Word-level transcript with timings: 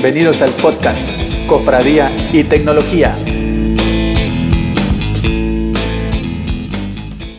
Bienvenidos 0.00 0.42
al 0.42 0.50
podcast 0.62 1.10
Cofradía 1.48 2.08
y 2.32 2.44
Tecnología. 2.44 3.18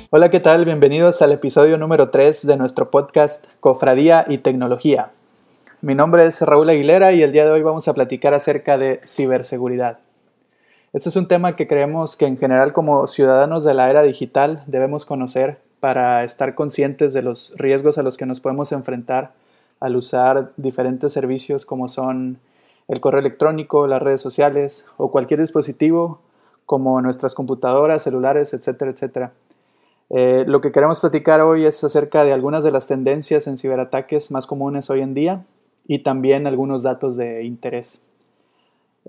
Hola, 0.09 0.29
¿qué 0.29 0.41
tal? 0.41 0.65
Bienvenidos 0.65 1.21
al 1.21 1.32
episodio 1.32 1.77
número 1.77 2.09
3 2.09 2.45
de 2.45 2.57
nuestro 2.57 2.91
podcast 2.91 3.45
Cofradía 3.61 4.25
y 4.27 4.39
Tecnología. 4.39 5.11
Mi 5.79 5.95
nombre 5.95 6.25
es 6.25 6.41
Raúl 6.41 6.69
Aguilera 6.69 7.14
y 7.14 7.23
el 7.23 7.32
día 7.32 7.45
de 7.45 7.51
hoy 7.51 7.61
vamos 7.61 7.87
a 7.87 7.93
platicar 7.93 8.33
acerca 8.33 8.78
de 8.78 9.00
ciberseguridad. 9.07 10.00
Este 10.91 11.07
es 11.07 11.15
un 11.15 11.29
tema 11.29 11.55
que 11.55 11.65
creemos 11.65 12.18
que 12.18 12.25
en 12.25 12.37
general 12.37 12.73
como 12.73 13.07
ciudadanos 13.07 13.64
de 13.64 13.73
la 13.73 13.89
era 13.89 14.04
digital 14.04 14.64
debemos 14.68 15.05
conocer 15.05 15.61
para 15.79 16.25
estar 16.25 16.55
conscientes 16.55 17.14
de 17.14 17.21
los 17.21 17.54
riesgos 17.55 17.97
a 17.97 18.04
los 18.04 18.18
que 18.18 18.25
nos 18.25 18.41
podemos 18.41 18.73
enfrentar 18.73 19.32
al 19.79 19.96
usar 19.96 20.51
diferentes 20.57 21.14
servicios 21.14 21.65
como 21.65 21.87
son 21.87 22.37
el 22.89 23.00
correo 23.00 23.21
electrónico, 23.21 23.88
las 23.88 24.02
redes 24.02 24.20
sociales 24.20 24.88
o 24.98 25.11
cualquier 25.11 25.39
dispositivo 25.39 26.20
como 26.66 27.02
nuestras 27.02 27.34
computadoras, 27.34 28.04
celulares, 28.04 28.54
etcétera, 28.54 28.92
etcétera. 28.92 29.32
Eh, 30.10 30.43
lo 30.48 30.60
que 30.60 30.71
queremos 30.71 31.00
platicar 31.00 31.42
hoy 31.42 31.65
es 31.65 31.84
acerca 31.84 32.23
de 32.23 32.34
algunas 32.34 32.64
de 32.64 32.72
las 32.72 32.88
tendencias 32.88 33.48
en 33.48 33.58
ciberataques 33.58 34.31
más 34.31 34.48
comunes 34.48 34.89
hoy 34.89 35.02
en 35.02 35.14
día 35.14 35.45
y 35.88 36.00
también 36.00 36.48
algunos 36.48 36.84
datos 36.84 37.16
de 37.16 37.44
interés. 37.44 38.02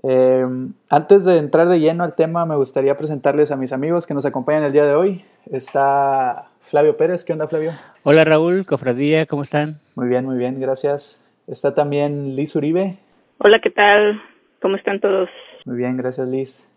Eh, 0.03 0.45
antes 0.89 1.25
de 1.25 1.37
entrar 1.37 1.67
de 1.67 1.79
lleno 1.79 2.03
al 2.03 2.15
tema, 2.15 2.45
me 2.45 2.55
gustaría 2.55 2.97
presentarles 2.97 3.51
a 3.51 3.55
mis 3.55 3.71
amigos 3.71 4.05
que 4.05 4.13
nos 4.13 4.25
acompañan 4.25 4.63
el 4.63 4.73
día 4.73 4.85
de 4.85 4.95
hoy. 4.95 5.25
Está 5.51 6.49
Flavio 6.61 6.97
Pérez. 6.97 7.23
¿Qué 7.23 7.33
onda, 7.33 7.47
Flavio? 7.47 7.73
Hola, 8.03 8.23
Raúl, 8.23 8.65
Cofradía, 8.65 9.25
¿cómo 9.25 9.41
están? 9.41 9.79
Muy 9.95 10.07
bien, 10.07 10.25
muy 10.25 10.37
bien, 10.37 10.59
gracias. 10.59 11.23
Está 11.47 11.73
también 11.73 12.35
Liz 12.35 12.55
Uribe. 12.55 12.97
Hola, 13.43 13.59
¿qué 13.59 13.71
tal? 13.71 14.21
¿Cómo 14.61 14.75
están 14.75 14.99
todos? 14.99 15.27
Muy 15.65 15.75
bien, 15.75 15.97
gracias, 15.97 16.27
Liz. 16.27 16.67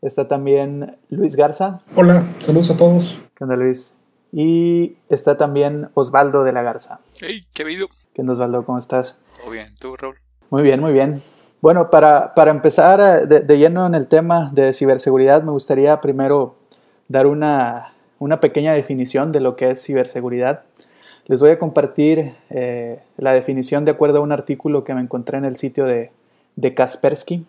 Está 0.00 0.26
también 0.26 0.96
Luis 1.10 1.36
Garza. 1.36 1.82
Hola, 1.96 2.22
saludos 2.38 2.70
a 2.70 2.78
todos. 2.78 3.22
¿Qué 3.36 3.44
onda, 3.44 3.56
Luis? 3.56 3.94
Y 4.32 4.96
está 5.10 5.36
también 5.36 5.90
Osvaldo 5.92 6.44
de 6.44 6.52
la 6.54 6.62
Garza. 6.62 7.00
Hey, 7.20 7.42
¿qué 7.52 7.60
habido? 7.60 7.88
¿Qué 8.14 8.22
onda, 8.22 8.32
Osvaldo? 8.32 8.64
¿Cómo 8.64 8.78
estás? 8.78 9.22
Todo 9.36 9.50
bien, 9.50 9.74
¿tú, 9.78 9.96
Raúl? 9.96 10.16
Muy 10.48 10.62
bien, 10.62 10.80
muy 10.80 10.94
bien. 10.94 11.20
Bueno, 11.60 11.90
para, 11.90 12.32
para 12.32 12.52
empezar 12.52 13.00
eh, 13.00 13.26
de, 13.26 13.40
de, 13.40 13.58
lleno 13.58 13.86
en 13.86 13.94
el 13.94 14.06
tema 14.06 14.48
de 14.54 14.72
ciberseguridad, 14.72 15.42
me 15.42 15.50
gustaría 15.50 16.00
primero 16.00 16.56
dar 17.08 17.26
una, 17.26 17.92
una 18.18 18.40
pequeña 18.40 18.72
definición 18.72 19.30
de 19.30 19.40
lo 19.40 19.56
que 19.56 19.72
es 19.72 19.84
ciberseguridad. 19.84 20.62
Les 21.28 21.40
voy 21.40 21.50
a 21.50 21.58
compartir 21.58 22.34
eh, 22.48 23.00
la 23.18 23.34
definición 23.34 23.84
de 23.84 23.90
acuerdo 23.90 24.18
a 24.18 24.22
un 24.22 24.32
artículo 24.32 24.82
que 24.82 24.94
me 24.94 25.02
encontré 25.02 25.36
en 25.36 25.44
el 25.44 25.56
sitio 25.56 25.84
de, 25.84 26.10
de 26.56 26.74
Kaspersky. 26.74 27.44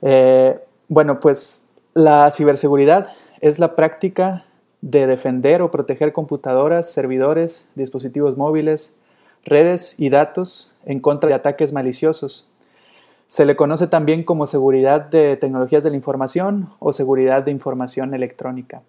Eh, 0.00 0.58
bueno, 0.88 1.20
pues 1.20 1.68
la 1.92 2.30
ciberseguridad 2.30 3.08
es 3.42 3.58
la 3.58 3.76
práctica 3.76 4.46
de 4.80 5.06
defender 5.06 5.60
o 5.60 5.70
proteger 5.70 6.14
computadoras, 6.14 6.90
servidores, 6.90 7.68
dispositivos 7.74 8.38
móviles, 8.38 8.96
redes 9.44 10.00
y 10.00 10.08
datos 10.08 10.72
en 10.86 11.00
contra 11.00 11.28
de 11.28 11.34
ataques 11.34 11.74
maliciosos. 11.74 12.48
Se 13.26 13.44
le 13.44 13.54
conoce 13.54 13.86
también 13.86 14.24
como 14.24 14.46
seguridad 14.46 15.02
de 15.02 15.36
tecnologías 15.36 15.84
de 15.84 15.90
la 15.90 15.96
información 15.96 16.70
o 16.78 16.94
seguridad 16.94 17.42
de 17.42 17.50
información 17.50 18.14
electrónica. 18.14 18.80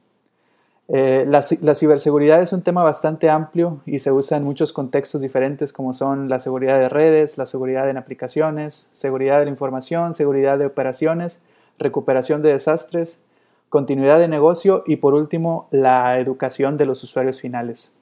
Eh, 0.90 1.26
la, 1.28 1.42
la, 1.62 1.76
ciberseguridad 1.76 2.42
es 2.42 2.52
un 2.52 2.62
tema 2.62 2.84
bastante 2.84 3.30
amplio 3.30 3.80
y 3.86 4.00
se 4.00 4.12
usa 4.12 4.38
en 4.38 4.44
muchos 4.44 4.74
contextos 4.74 5.22
diferentes 5.22 5.72
como 5.72 5.94
son 5.94 6.28
la 6.28 6.40
seguridad 6.40 6.78
de 6.78 6.90
redes, 6.90 7.38
la 7.38 7.46
seguridad 7.46 7.90
en 7.90 7.98
aplicaciones, 7.98 8.90
seguridad 8.92 9.40
de 9.40 9.46
la 9.46 9.52
información, 9.52 10.14
seguridad 10.14 10.58
de 10.58 10.66
operaciones, 10.66 11.42
recuperación 11.80 12.42
de 12.42 12.52
desastres, 12.52 13.22
continuidad 13.70 14.20
de 14.20 14.28
negocio 14.28 14.84
y 14.86 14.98
por 14.98 15.14
último 15.14 15.68
la 15.72 16.20
educación 16.20 16.78
de 16.78 16.86
los 16.86 17.02
usuarios 17.04 17.40
finales. 17.40 17.96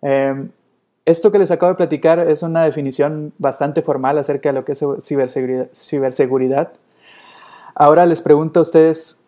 Eh, 0.00 0.48
esto 1.04 1.32
que 1.32 1.38
les 1.38 1.50
acabo 1.50 1.72
de 1.72 1.76
platicar 1.76 2.18
es 2.18 2.42
una 2.42 2.64
definición 2.64 3.32
bastante 3.38 3.82
formal 3.82 4.18
acerca 4.18 4.50
de 4.50 4.52
lo 4.54 4.64
que 4.64 4.72
es 4.72 4.84
ciberseguridad. 5.00 5.68
ciberseguridad. 5.74 6.72
Ahora 7.74 8.06
les 8.06 8.20
pregunto 8.20 8.60
a 8.60 8.62
ustedes, 8.62 9.19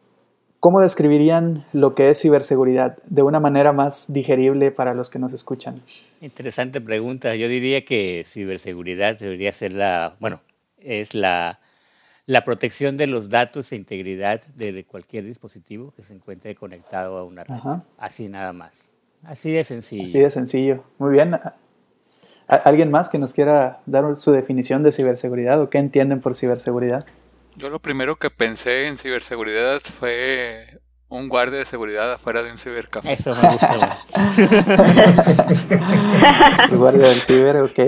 ¿Cómo 0.63 0.81
describirían 0.81 1.65
lo 1.73 1.97
que 1.97 2.09
es 2.09 2.21
ciberseguridad 2.21 2.97
de 3.07 3.23
una 3.23 3.41
manera 3.41 3.73
más 3.73 4.13
digerible 4.13 4.71
para 4.71 4.95
los 4.95 5.11
que 5.11 5.19
nos 5.19 5.33
escuchan? 5.33 5.83
Interesante 6.21 6.81
pregunta. 6.81 7.35
Yo 7.35 7.49
diría 7.49 7.85
que 7.85 8.25
ciberseguridad 8.29 9.19
debería 9.19 9.51
ser 9.51 9.73
la, 9.73 10.15
bueno, 10.21 10.41
es 10.79 11.15
la, 11.15 11.59
la 12.27 12.45
protección 12.45 12.97
de 12.97 13.09
los 13.09 13.29
datos 13.29 13.73
e 13.73 13.75
integridad 13.75 14.41
de 14.55 14.85
cualquier 14.85 15.25
dispositivo 15.25 15.93
que 15.97 16.05
se 16.05 16.15
encuentre 16.15 16.55
conectado 16.55 17.19
a 17.19 17.25
una 17.25 17.43
red. 17.43 17.57
Así 17.99 18.29
nada 18.29 18.53
más. 18.53 18.89
Así 19.25 19.51
de 19.51 19.65
sencillo. 19.65 20.05
Así 20.05 20.21
de 20.21 20.31
sencillo. 20.31 20.85
Muy 20.99 21.11
bien. 21.11 21.41
¿Alguien 22.47 22.93
más 22.93 23.09
que 23.09 23.19
nos 23.19 23.33
quiera 23.33 23.81
dar 23.87 24.17
su 24.17 24.31
definición 24.31 24.85
de 24.85 24.93
ciberseguridad 24.93 25.61
o 25.61 25.71
qué 25.71 25.79
entienden 25.79 26.21
por 26.21 26.37
ciberseguridad? 26.37 27.05
Yo 27.57 27.69
lo 27.69 27.81
primero 27.81 28.17
que 28.17 28.31
pensé 28.31 28.87
en 28.87 28.97
ciberseguridad 28.97 29.81
fue 29.81 30.81
un 31.09 31.29
guardia 31.29 31.59
de 31.59 31.65
seguridad 31.67 32.11
afuera 32.13 32.43
de 32.43 32.51
un 32.51 32.57
cibercafé. 32.57 33.13
Eso 33.13 33.31
me 33.31 33.53
gusta. 33.53 33.99
el 36.71 36.79
guardia 36.79 37.09
del 37.09 37.21
ciber, 37.21 37.57
ok. 37.57 37.79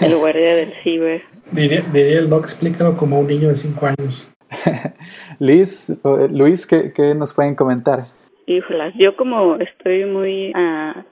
El 0.00 0.16
guardia 0.16 0.56
del 0.56 0.72
ciber. 0.82 1.22
Diría, 1.50 1.82
diría 1.92 2.18
el 2.20 2.30
doc, 2.30 2.44
explícalo 2.44 2.96
como 2.96 3.20
un 3.20 3.26
niño 3.26 3.48
de 3.48 3.54
5 3.54 3.86
años. 3.86 4.32
Liz, 5.38 6.00
Luis, 6.30 6.66
¿qué, 6.66 6.92
¿qué, 6.94 7.14
nos 7.14 7.34
pueden 7.34 7.54
comentar? 7.54 8.06
Híjolas, 8.46 8.94
yo 8.96 9.14
como 9.16 9.56
estoy 9.56 10.06
muy, 10.06 10.52
uh, 10.54 11.02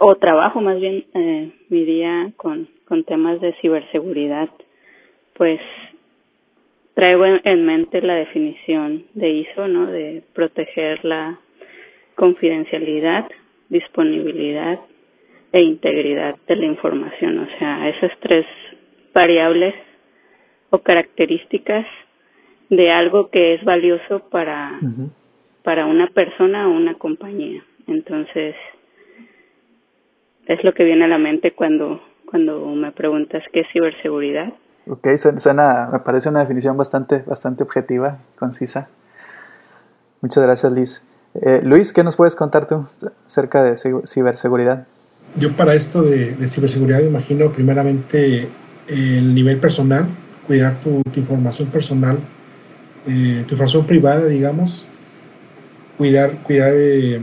o 0.00 0.16
trabajo 0.16 0.62
más 0.62 0.80
bien 0.80 1.04
eh, 1.14 1.52
mi 1.68 1.84
día 1.84 2.32
con, 2.36 2.68
con 2.88 3.04
temas 3.04 3.40
de 3.42 3.54
ciberseguridad, 3.60 4.48
pues 5.36 5.60
traigo 6.94 7.24
en 7.26 7.66
mente 7.66 8.02
la 8.02 8.14
definición 8.14 9.04
de 9.14 9.30
ISO, 9.30 9.68
¿no? 9.68 9.86
De 9.86 10.22
proteger 10.34 11.04
la 11.04 11.38
confidencialidad, 12.14 13.28
disponibilidad 13.68 14.78
e 15.52 15.62
integridad 15.62 16.36
de 16.46 16.56
la 16.56 16.66
información. 16.66 17.38
O 17.38 17.58
sea, 17.58 17.88
esas 17.88 18.12
tres 18.20 18.46
variables 19.14 19.74
o 20.70 20.78
características 20.78 21.86
de 22.70 22.90
algo 22.90 23.28
que 23.28 23.54
es 23.54 23.64
valioso 23.64 24.28
para, 24.30 24.80
para 25.62 25.86
una 25.86 26.06
persona 26.08 26.68
o 26.68 26.72
una 26.72 26.94
compañía. 26.94 27.62
Entonces, 27.86 28.54
es 30.46 30.64
lo 30.64 30.72
que 30.72 30.84
viene 30.84 31.04
a 31.04 31.08
la 31.08 31.18
mente 31.18 31.52
cuando, 31.52 32.02
cuando 32.24 32.66
me 32.68 32.92
preguntas 32.92 33.42
qué 33.52 33.60
es 33.60 33.66
ciberseguridad. 33.72 34.52
Ok, 34.86 35.08
suena, 35.16 35.88
me 35.92 36.00
parece 36.00 36.28
una 36.28 36.40
definición 36.40 36.76
bastante, 36.76 37.22
bastante 37.26 37.62
objetiva, 37.62 38.18
concisa. 38.36 38.88
Muchas 40.20 40.42
gracias, 40.42 40.72
Liz. 40.72 41.02
Eh, 41.34 41.60
Luis, 41.62 41.92
¿qué 41.92 42.02
nos 42.02 42.16
puedes 42.16 42.34
contar 42.34 42.66
tú 42.66 42.86
acerca 43.26 43.62
de 43.62 43.76
ciberseguridad? 44.06 44.86
Yo 45.36 45.52
para 45.52 45.74
esto 45.74 46.02
de, 46.02 46.36
ciberseguridad 46.48 47.00
me 47.00 47.06
imagino 47.06 47.50
primeramente 47.52 48.48
el 48.88 49.34
nivel 49.34 49.58
personal, 49.58 50.06
cuidar 50.46 50.78
tu, 50.80 51.00
información 51.14 51.68
personal, 51.68 52.18
eh, 53.06 53.44
tu 53.46 53.54
información 53.54 53.86
privada, 53.86 54.26
digamos, 54.26 54.84
cuidar, 55.96 56.32
cuidar 56.42 56.72
eh, 56.74 57.20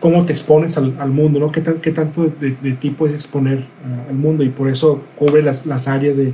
cómo 0.00 0.24
te 0.24 0.32
expones 0.32 0.76
al, 0.78 0.96
al 0.98 1.10
mundo, 1.10 1.38
¿no? 1.38 1.52
¿Qué, 1.52 1.62
qué 1.80 1.90
tanto 1.92 2.24
de, 2.40 2.56
de, 2.60 2.72
ti 2.72 2.90
puedes 2.90 3.14
exponer 3.14 3.58
uh, 3.58 4.10
al 4.10 4.16
mundo? 4.16 4.42
Y 4.42 4.48
por 4.48 4.68
eso 4.68 5.02
cubre 5.16 5.42
las, 5.42 5.66
las 5.66 5.86
áreas 5.86 6.16
de, 6.16 6.32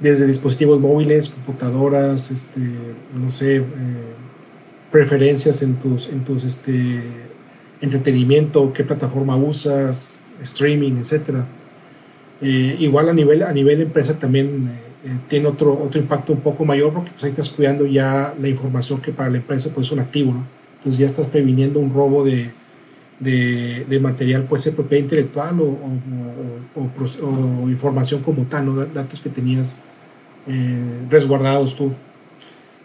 desde 0.00 0.26
dispositivos 0.26 0.80
móviles, 0.80 1.28
computadoras, 1.28 2.30
este, 2.30 2.60
no 3.14 3.28
sé, 3.28 3.56
eh, 3.56 3.62
preferencias 4.92 5.62
en 5.62 5.74
tus, 5.74 6.08
en 6.08 6.24
tus 6.24 6.44
este, 6.44 7.02
entretenimiento, 7.80 8.72
qué 8.72 8.84
plataforma 8.84 9.36
usas, 9.36 10.20
streaming, 10.42 10.92
etc. 10.92 11.40
Eh, 12.40 12.76
igual 12.78 13.08
a 13.08 13.12
nivel, 13.12 13.42
a 13.42 13.52
nivel 13.52 13.80
empresa 13.80 14.16
también 14.16 14.70
eh, 15.04 15.08
tiene 15.28 15.48
otro, 15.48 15.72
otro 15.72 16.00
impacto 16.00 16.32
un 16.32 16.40
poco 16.40 16.64
mayor 16.64 16.92
porque 16.92 17.10
pues, 17.10 17.24
ahí 17.24 17.30
estás 17.30 17.48
cuidando 17.48 17.84
ya 17.84 18.32
la 18.40 18.48
información 18.48 19.00
que 19.00 19.10
para 19.10 19.28
la 19.28 19.38
empresa 19.38 19.70
pues, 19.74 19.88
es 19.88 19.92
un 19.92 19.98
activo, 19.98 20.32
¿no? 20.32 20.46
Entonces 20.78 21.00
ya 21.00 21.06
estás 21.06 21.26
previniendo 21.26 21.80
un 21.80 21.92
robo 21.92 22.24
de, 22.24 22.52
de, 23.20 23.84
de, 23.88 24.00
material, 24.00 24.44
puede 24.44 24.62
ser 24.62 24.74
propiedad 24.74 25.02
intelectual 25.02 25.60
o, 25.60 25.64
o, 25.64 26.80
o, 26.80 27.64
o, 27.64 27.68
información 27.68 28.22
como 28.22 28.44
tal, 28.44 28.66
¿no? 28.66 28.86
datos 28.86 29.20
que 29.20 29.28
tenías 29.28 29.82
eh, 30.46 31.06
resguardados 31.10 31.74
tú. 31.74 31.92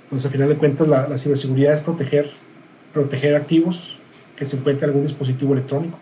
Entonces, 0.04 0.26
al 0.26 0.32
final 0.32 0.50
de 0.50 0.58
cuentas, 0.58 0.88
la, 0.88 1.08
la, 1.08 1.18
ciberseguridad 1.18 1.74
es 1.74 1.82
proteger, 1.82 2.32
proteger 2.94 3.36
activos 3.36 3.98
que 4.36 4.46
se 4.46 4.58
encuentren 4.58 4.90
en 4.90 4.96
algún 4.96 5.08
dispositivo 5.08 5.54
electrónico. 5.54 6.00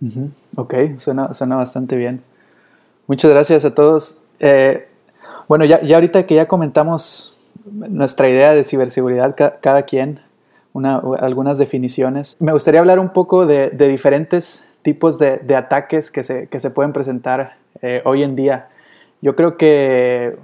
Uh 0.00 0.06
-huh. 0.06 0.30
Ok, 0.56 0.74
suena, 0.98 1.34
suena 1.34 1.56
bastante 1.56 1.96
bien. 1.96 2.22
Muchas 3.06 3.30
gracias 3.30 3.64
a 3.64 3.74
todos. 3.74 4.18
Eh, 4.38 4.88
bueno, 5.48 5.64
ya, 5.64 5.80
ya 5.82 5.96
ahorita 5.96 6.26
que 6.26 6.36
ya 6.36 6.46
comentamos 6.46 7.36
nuestra 7.64 8.28
idea 8.28 8.54
de 8.54 8.64
ciberseguridad, 8.64 9.34
cada 9.60 9.82
quien, 9.82 10.20
una, 10.72 11.02
algunas 11.18 11.58
definiciones, 11.58 12.36
me 12.38 12.52
gustaría 12.52 12.80
hablar 12.80 12.98
un 12.98 13.10
poco 13.10 13.46
de, 13.46 13.70
diferentes 13.70 14.66
tipos 14.82 15.18
de, 15.18 15.54
ataques 15.56 16.10
que 16.10 16.24
se, 16.24 16.48
que 16.48 16.60
se, 16.60 16.70
pueden 16.70 16.92
presentar 16.92 17.56
eh, 17.82 18.02
hoy 18.04 18.22
en 18.22 18.36
día. 18.36 18.68
Yo 19.20 19.36
creo 19.36 19.56
que 19.56 20.38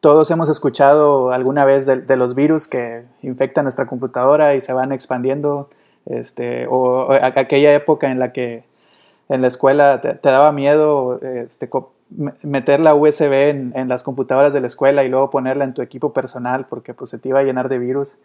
todos 0.00 0.30
hemos 0.30 0.48
escuchado 0.48 1.32
alguna 1.32 1.64
vez 1.64 1.86
de, 1.86 2.16
los 2.16 2.34
virus 2.34 2.66
que 2.66 3.04
infectan 3.22 3.64
nuestra 3.64 3.86
computadora 3.86 4.54
y 4.54 4.60
se 4.60 4.72
van 4.72 4.92
expandiendo, 4.92 5.68
este, 6.06 6.66
o, 6.68 7.12
aquella 7.12 7.74
época 7.74 8.10
en 8.10 8.18
la 8.18 8.32
que 8.32 8.64
en 9.28 9.42
la 9.42 9.46
escuela 9.46 10.00
te, 10.00 10.18
daba 10.22 10.52
miedo 10.52 11.20
este, 11.22 11.70
meter 12.42 12.80
la 12.80 12.94
USB 12.94 13.32
en, 13.74 13.88
las 13.88 14.02
computadoras 14.02 14.52
de 14.52 14.60
la 14.60 14.66
escuela 14.66 15.04
y 15.04 15.08
luego 15.08 15.30
ponerla 15.30 15.64
en 15.64 15.74
tu 15.74 15.82
equipo 15.82 16.12
personal 16.12 16.66
porque 16.68 16.94
pues, 16.94 17.10
se 17.10 17.18
te 17.18 17.28
iba 17.28 17.38
a 17.38 17.44
llenar 17.44 17.68
de 17.68 17.78
virus. 17.78 18.18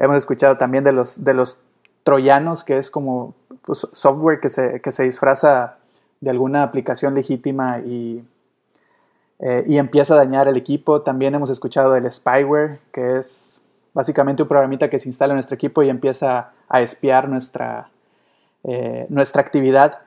Hemos 0.00 0.16
escuchado 0.16 0.56
también 0.56 0.82
de 0.82 0.90
los, 0.90 1.22
de 1.22 1.34
los 1.34 1.62
troyanos, 2.02 2.64
que 2.64 2.78
es 2.78 2.90
como 2.90 3.34
pues, 3.62 3.86
software 3.92 4.40
que 4.40 4.48
se, 4.48 4.80
que 4.80 4.90
se 4.90 5.04
disfraza 5.04 5.76
de 6.20 6.30
alguna 6.30 6.64
aplicación 6.64 7.14
legítima 7.14 7.78
y 7.78 8.24
eh, 9.42 9.64
y 9.66 9.78
empieza 9.78 10.14
a 10.14 10.16
dañar 10.18 10.48
el 10.48 10.56
equipo. 10.56 11.00
También 11.00 11.34
hemos 11.34 11.48
escuchado 11.48 11.92
del 11.92 12.10
spyware, 12.12 12.78
que 12.92 13.18
es 13.18 13.60
básicamente 13.94 14.42
un 14.42 14.48
programita 14.48 14.90
que 14.90 14.98
se 14.98 15.08
instala 15.08 15.32
en 15.32 15.36
nuestro 15.36 15.54
equipo 15.54 15.82
y 15.82 15.88
empieza 15.88 16.50
a 16.68 16.82
espiar 16.82 17.28
nuestra, 17.28 17.88
eh, 18.64 19.06
nuestra 19.08 19.40
actividad. 19.40 19.98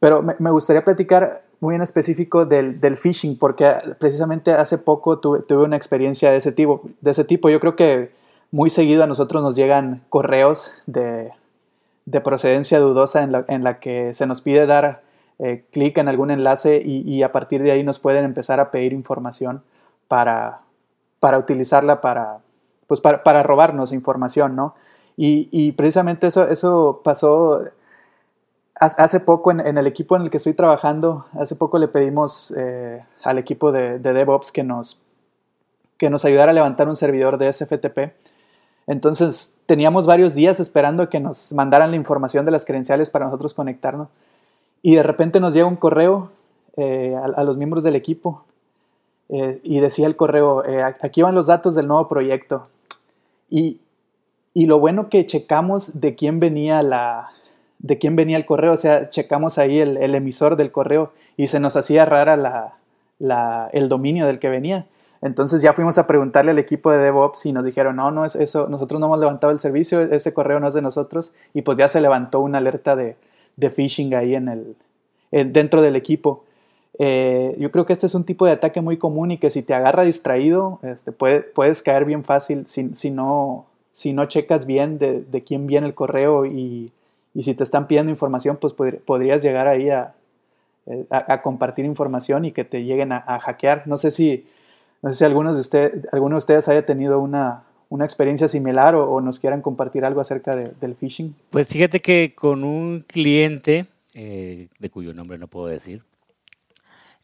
Pero 0.00 0.22
me, 0.22 0.50
gustaría 0.50 0.84
platicar 0.84 1.42
muy 1.60 1.76
en 1.76 1.82
específico 1.82 2.46
del, 2.46 2.80
del, 2.80 2.96
phishing, 2.96 3.38
porque 3.38 3.70
precisamente 3.98 4.50
hace 4.50 4.78
poco 4.78 5.18
tuve, 5.18 5.40
tuve, 5.40 5.64
una 5.64 5.76
experiencia 5.76 6.32
de 6.32 6.38
ese, 6.38 6.50
tipo, 6.50 6.82
de 7.00 7.10
ese 7.12 7.24
tipo. 7.24 7.48
Yo 7.48 7.60
creo 7.60 7.76
que 7.76 8.10
muy 8.50 8.70
seguido 8.70 9.04
a 9.04 9.06
nosotros 9.06 9.42
nos 9.42 9.56
llegan 9.56 10.02
correos 10.08 10.74
de, 10.86 11.30
de 12.06 12.20
procedencia 12.20 12.80
dudosa 12.80 13.22
en 13.22 13.32
la, 13.32 13.44
en 13.48 13.64
la 13.64 13.78
que 13.78 14.14
se 14.14 14.26
nos 14.26 14.42
pide 14.42 14.66
dar 14.66 15.02
eh, 15.38 15.64
clic 15.70 15.96
en 15.96 16.08
algún 16.08 16.30
enlace 16.30 16.82
y, 16.84 17.22
a 17.22 17.32
partir 17.32 17.62
de 17.62 17.70
ahí 17.70 17.82
nos 17.82 17.98
pueden 17.98 18.26
empezar 18.26 18.60
a 18.60 18.70
pedir 18.70 18.92
información 18.92 19.62
para, 20.06 20.60
para 21.18 21.38
utilizarla 21.38 22.02
para, 22.02 22.40
pues 22.86 23.00
para, 23.00 23.42
robarnos 23.42 23.92
información, 23.92 24.54
¿no? 24.54 24.74
Y, 25.16 25.72
precisamente 25.72 26.26
eso, 26.26 26.48
eso 26.48 27.00
pasó 27.04 27.62
hace 28.74 29.20
poco 29.20 29.50
en, 29.50 29.78
el 29.78 29.86
equipo 29.86 30.16
en 30.16 30.22
el 30.22 30.30
que 30.30 30.38
estoy 30.38 30.54
trabajando, 30.54 31.26
hace 31.38 31.56
poco 31.56 31.78
le 31.78 31.88
pedimos 31.88 32.54
eh, 32.56 33.02
al 33.22 33.38
equipo 33.38 33.72
de, 33.72 33.98
DevOps 33.98 34.52
que 34.52 34.62
nos, 34.62 35.02
que 35.96 36.10
nos 36.10 36.24
ayudara 36.24 36.52
a 36.52 36.54
levantar 36.54 36.88
un 36.88 36.96
servidor 36.96 37.38
de 37.38 37.52
SFTP. 37.52 38.12
Entonces 38.90 39.56
teníamos 39.66 40.04
varios 40.04 40.34
días 40.34 40.58
esperando 40.58 41.08
que 41.08 41.20
nos 41.20 41.52
mandaran 41.52 41.90
la 41.90 41.96
información 41.96 42.44
de 42.44 42.50
las 42.50 42.64
credenciales 42.64 43.08
para 43.08 43.24
nosotros 43.24 43.54
conectarnos. 43.54 44.08
Y 44.82 44.96
de 44.96 45.04
repente 45.04 45.38
nos 45.38 45.54
llega 45.54 45.68
un 45.68 45.76
correo 45.76 46.32
eh, 46.76 47.14
a, 47.14 47.44
los 47.44 47.56
miembros 47.56 47.84
del 47.84 47.94
equipo 47.94 48.42
eh, 49.28 49.60
y 49.62 49.78
decía 49.78 50.08
el 50.08 50.16
correo, 50.16 50.64
eh, 50.64 50.82
aquí 50.82 51.22
van 51.22 51.36
los 51.36 51.46
datos 51.46 51.76
del 51.76 51.86
nuevo 51.86 52.08
proyecto. 52.08 52.66
Y, 53.48 53.78
y, 54.54 54.66
lo 54.66 54.80
bueno 54.80 55.08
que 55.08 55.24
checamos 55.24 56.00
de 56.00 56.16
quién 56.16 56.40
venía 56.40 56.82
la 56.82 57.28
de 57.78 57.96
quién 57.96 58.16
venía 58.16 58.36
el 58.36 58.44
correo, 58.44 58.72
o 58.72 58.76
sea, 58.76 59.08
checamos 59.08 59.56
ahí 59.56 59.78
el, 59.78 59.98
el 59.98 60.16
emisor 60.16 60.56
del 60.56 60.72
correo 60.72 61.12
y 61.36 61.46
se 61.46 61.60
nos 61.60 61.76
hacía 61.76 62.06
rara 62.06 62.36
la, 62.36 62.74
la, 63.20 63.70
el 63.72 63.88
dominio 63.88 64.26
del 64.26 64.40
que 64.40 64.48
venía. 64.48 64.86
Entonces 65.22 65.60
ya 65.62 65.74
fuimos 65.74 65.98
a 65.98 66.06
preguntarle 66.06 66.52
al 66.52 66.58
equipo 66.58 66.90
de 66.90 66.98
DevOps 66.98 67.46
y 67.46 67.52
nos 67.52 67.64
dijeron, 67.66 67.96
no, 67.96 68.10
no 68.10 68.24
es 68.24 68.36
eso, 68.36 68.68
nosotros 68.68 69.00
no 69.00 69.06
hemos 69.06 69.20
levantado 69.20 69.52
el 69.52 69.58
servicio, 69.58 70.00
ese 70.00 70.32
correo 70.32 70.60
no 70.60 70.68
es 70.68 70.74
de 70.74 70.82
nosotros. 70.82 71.32
Y 71.52 71.62
pues 71.62 71.76
ya 71.78 71.88
se 71.88 72.00
levantó 72.00 72.40
una 72.40 72.58
alerta 72.58 72.96
de, 72.96 73.16
de 73.56 73.70
phishing 73.70 74.14
ahí 74.14 74.34
en 74.34 74.48
el, 74.48 74.76
dentro 75.52 75.82
del 75.82 75.96
equipo. 75.96 76.44
Eh, 77.02 77.56
yo 77.58 77.70
creo 77.70 77.86
que 77.86 77.94
este 77.94 78.06
es 78.06 78.14
un 78.14 78.24
tipo 78.24 78.44
de 78.44 78.52
ataque 78.52 78.82
muy 78.82 78.98
común 78.98 79.30
y 79.30 79.38
que 79.38 79.48
si 79.48 79.62
te 79.62 79.72
agarra 79.72 80.04
distraído, 80.04 80.80
este, 80.82 81.12
puede, 81.12 81.40
puedes 81.40 81.82
caer 81.82 82.04
bien 82.04 82.24
fácil 82.24 82.66
si, 82.66 82.94
si, 82.94 83.10
no, 83.10 83.64
si 83.92 84.12
no 84.12 84.26
checas 84.26 84.66
bien 84.66 84.98
de, 84.98 85.22
de 85.22 85.42
quién 85.42 85.66
viene 85.66 85.86
el 85.86 85.94
correo 85.94 86.44
y, 86.44 86.92
y, 87.34 87.42
si 87.42 87.54
te 87.54 87.64
están 87.64 87.86
pidiendo 87.86 88.10
información, 88.10 88.58
pues 88.60 88.74
podrías 88.74 89.42
llegar 89.42 89.66
ahí 89.66 89.88
eh, 89.88 91.06
a, 91.08 91.32
a, 91.32 91.40
compartir 91.40 91.86
información 91.86 92.44
y 92.44 92.52
que 92.52 92.64
te 92.64 92.84
lleguen 92.84 93.12
a, 93.12 93.40
hackear. 93.40 93.84
No 93.86 93.96
sé 93.96 94.10
si, 94.10 94.46
no 95.02 95.12
sé 95.12 95.18
si 95.18 95.24
algunos 95.24 95.56
de 95.56 95.60
usted, 95.60 96.06
alguno 96.12 96.34
de 96.34 96.38
ustedes 96.38 96.68
haya 96.68 96.84
tenido 96.84 97.20
una, 97.20 97.62
una 97.88 98.04
experiencia 98.04 98.48
similar 98.48 98.94
o, 98.94 99.20
nos 99.20 99.38
quieran 99.38 99.62
compartir 99.62 100.04
algo 100.04 100.20
acerca 100.20 100.54
del 100.56 100.94
phishing? 100.94 101.34
Pues 101.50 101.66
fíjate 101.66 102.00
que 102.00 102.34
con 102.34 102.64
un 102.64 103.04
cliente, 103.06 103.86
eh, 104.14 104.68
de 104.78 104.90
cuyo 104.90 105.12
nombre 105.12 105.38
no 105.38 105.48
puedo 105.48 105.66
decir, 105.66 106.02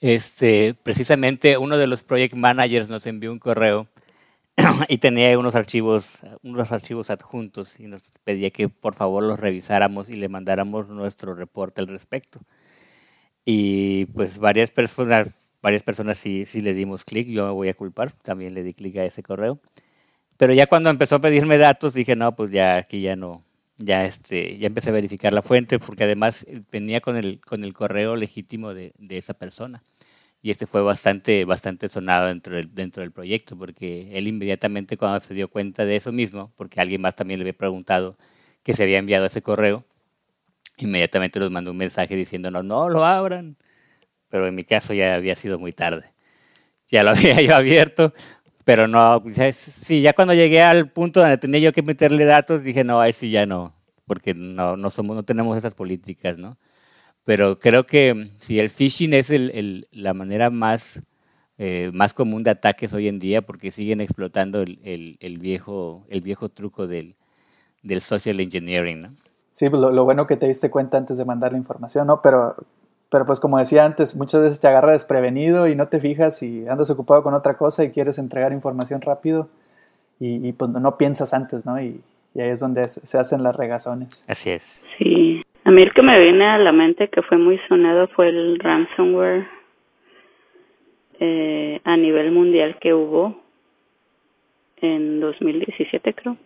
este, 0.01 0.75
precisamente 0.75 1.57
uno 1.57 1.79
de 1.79 1.87
los 1.87 2.03
project 2.03 2.35
managers 2.35 2.89
nos 2.89 3.07
envió 3.07 3.33
un 3.33 3.39
correo 3.39 3.87
y 4.89 4.99
tenía 4.99 5.39
unos 5.39 5.55
archivos, 5.55 6.19
unos 6.43 6.73
archivos 6.73 7.11
adjuntos 7.11 7.79
y 7.79 7.87
nos 7.87 8.03
pedía 8.25 8.51
que 8.51 8.69
por 8.69 8.95
favor 8.95 9.23
los 9.23 9.39
revisáramos 9.39 10.09
y 10.09 10.17
le 10.17 10.29
mandáramos 10.29 10.89
nuestro 10.89 11.35
reporte 11.35 11.81
al 11.81 11.87
respecto. 11.89 12.41
Y 13.45 14.07
pues 14.07 14.39
varias 14.39 14.73
personas, 14.73 15.29
varias 15.67 15.83
personas 15.83 16.17
sí, 16.17 16.45
sí 16.45 16.63
le 16.63 16.75
dimos 16.75 17.05
clic, 17.05 17.27
yo 17.27 17.45
me 17.45 17.51
voy 17.51 17.69
a 17.69 17.75
culpar, 17.75 18.13
también 18.13 18.55
le 18.55 18.63
di 18.63 18.73
clic 18.73 18.99
a 18.99 19.05
ese 19.05 19.25
correo. 19.25 19.59
Pero 20.37 20.55
ya 20.55 20.69
cuando 20.69 20.91
empezó 20.91 21.17
a 21.17 21.21
pedirme 21.21 21.59
datos 21.59 21.93
dije, 21.93 22.15
no, 22.15 22.37
pues 22.37 22.53
ya 22.53 22.77
aquí 22.77 23.01
ya 23.03 23.17
no, 23.17 23.45
ya 23.77 24.05
este, 24.07 24.59
ya 24.59 24.69
empecé 24.69 24.91
a 24.91 24.93
verificar 24.93 25.33
la 25.33 25.43
fuente 25.43 25.81
porque 25.81 26.05
además 26.05 26.45
eh, 26.49 26.63
venía 26.71 27.01
con 27.01 27.17
el, 27.17 27.41
con 27.41 27.65
el 27.65 27.75
correo 27.75 28.15
legítimo 28.15 28.75
de, 28.75 28.93
de 28.99 29.19
esa 29.19 29.35
persona. 29.35 29.83
Y 30.41 30.53
este 30.53 30.67
fue 30.69 30.83
bastante, 30.83 31.45
bastante 31.45 31.89
sonado 31.89 32.29
dentro 32.29 32.55
del, 32.55 32.73
dentro 32.73 33.03
del 33.03 33.11
proyecto 33.11 33.59
porque 33.59 34.17
él 34.17 34.29
inmediatamente 34.29 34.97
cuando 34.97 35.19
se 35.19 35.35
dio 35.35 35.49
cuenta 35.49 35.85
de 35.85 35.97
eso 35.97 36.13
mismo, 36.13 36.53
porque 36.55 36.81
alguien 36.81 37.01
más 37.01 37.17
también 37.17 37.41
le 37.41 37.43
había 37.43 37.59
preguntado 37.59 38.17
que 38.63 38.73
se 38.73 38.85
había 38.85 38.99
enviado 38.99 39.27
ese 39.27 39.43
correo, 39.43 39.85
inmediatamente 40.79 41.41
nos 41.41 41.51
mandó 41.51 41.73
un 41.73 41.79
mensaje 41.79 42.15
diciéndonos, 42.15 42.65
no 42.65 42.89
lo 42.89 43.05
abran. 43.05 43.57
Pero 44.37 44.49
en 44.49 44.55
mi 44.55 44.65
caso 44.65 44.93
ya 44.93 45.15
había 45.15 45.35
sido 45.35 45.59
muy 45.59 45.73
tarde. 45.73 46.13
Ya 46.89 47.03
lo 47.03 47.11
había 47.13 47.41
yo 47.41 47.57
abierto, 47.57 48.13
pero 48.65 48.87
no, 48.87 49.25
sí, 49.55 50.03
ya 50.03 50.13
cuando 50.13 50.35
llegué 50.35 50.61
al 50.61 50.91
punto 50.91 51.21
donde 51.21 51.39
tenía 51.39 51.59
yo 51.59 51.73
que 51.73 51.81
meterle 51.81 52.27
datos, 52.27 52.63
dije, 52.63 52.85
no, 52.85 53.01
ahí 53.01 53.15
sí 53.15 53.31
ya 53.31 53.47
no, 53.47 53.73
porque 54.05 54.35
no, 54.35 54.77
no, 54.77 54.91
somos, 54.91 55.17
no 55.17 55.23
tenemos 55.23 55.57
esas 55.57 55.75
políticas, 55.75 56.37
¿no? 56.37 56.59
Pero 57.25 57.59
creo 57.59 57.87
que 57.87 58.31
si 58.39 58.61
el 58.61 58.69
phishing 58.69 59.15
es 59.15 59.31
el, 59.31 59.51
el, 59.55 59.89
la 59.91 60.13
manera 60.13 60.51
más, 60.51 61.01
eh, 61.57 61.91
más 61.95 62.13
común 62.13 62.43
de 62.43 62.51
ataques 62.51 62.93
hoy 62.93 63.09
en 63.09 63.19
día, 63.19 63.41
porque 63.41 63.71
siguen 63.71 64.03
explotando 64.03 64.61
el, 64.61 65.17
el 65.19 65.39
viejo, 65.39 66.05
el 66.11 66.21
viejo 66.21 66.51
truco 66.51 66.87
del, 66.87 67.17
del 67.83 68.03
social 68.03 68.39
engineering, 68.41 69.01
¿no? 69.01 69.17
Sí, 69.57 69.71
pues 69.71 69.81
lo, 69.81 69.91
lo, 69.91 70.05
bueno 70.05 70.27
que 70.27 70.37
te 70.37 70.47
diste 70.47 70.71
cuenta 70.71 70.99
antes 70.99 71.17
de 71.17 71.25
mandar 71.25 71.53
la 71.53 71.57
información, 71.57 72.09
¿no? 72.09 72.21
Pero 72.21 72.57
pero 73.11 73.25
pues 73.25 73.41
como 73.41 73.59
decía 73.59 73.85
antes, 73.85 74.17
muchas 74.17 74.43
veces 74.43 74.61
te 74.61 74.69
agarra 74.69 74.93
desprevenido 74.93 75.69
y 75.69 75.77
no 75.77 75.89
te 75.89 76.01
fijas 76.01 76.43
y 76.43 76.67
andas 76.69 76.91
ocupado 76.91 77.23
con 77.23 77.35
otra 77.35 77.57
cosa 77.57 77.85
y 77.85 77.91
quieres 77.91 78.19
entregar 78.19 78.53
información 78.53 79.01
rápido 79.01 79.49
y, 80.19 80.53
pues 80.53 80.71
no 80.71 80.97
piensas 80.97 81.35
antes, 81.35 81.67
¿no? 81.67 81.81
Y, 81.81 82.01
ahí 82.35 82.51
es 82.51 82.61
donde 82.61 82.89
se 82.89 83.19
hacen 83.19 83.43
las 83.43 83.57
regazones. 83.57 84.25
Así 84.29 84.51
es. 84.51 84.83
Sí. 84.99 85.43
A 85.65 85.71
mí 85.71 85.83
el 85.83 85.93
que 85.93 86.03
me 86.03 86.19
viene 86.21 86.47
a 86.47 86.59
la 86.59 86.73
mente 86.73 87.09
que 87.09 87.23
fue 87.23 87.39
muy 87.39 87.59
sonado 87.69 88.09
fue 88.09 88.29
el 88.29 88.59
ransomware 88.59 89.47
eh, 91.19 91.81
a 91.85 91.97
nivel 91.97 92.31
mundial 92.31 92.79
que 92.79 92.93
hubo 92.93 93.41
en 94.83 95.21
2017 95.21 96.15
creo, 96.15 96.37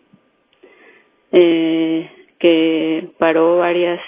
eh, 1.33 2.11
que 2.39 3.09
paró 3.19 3.59
varias 3.59 4.01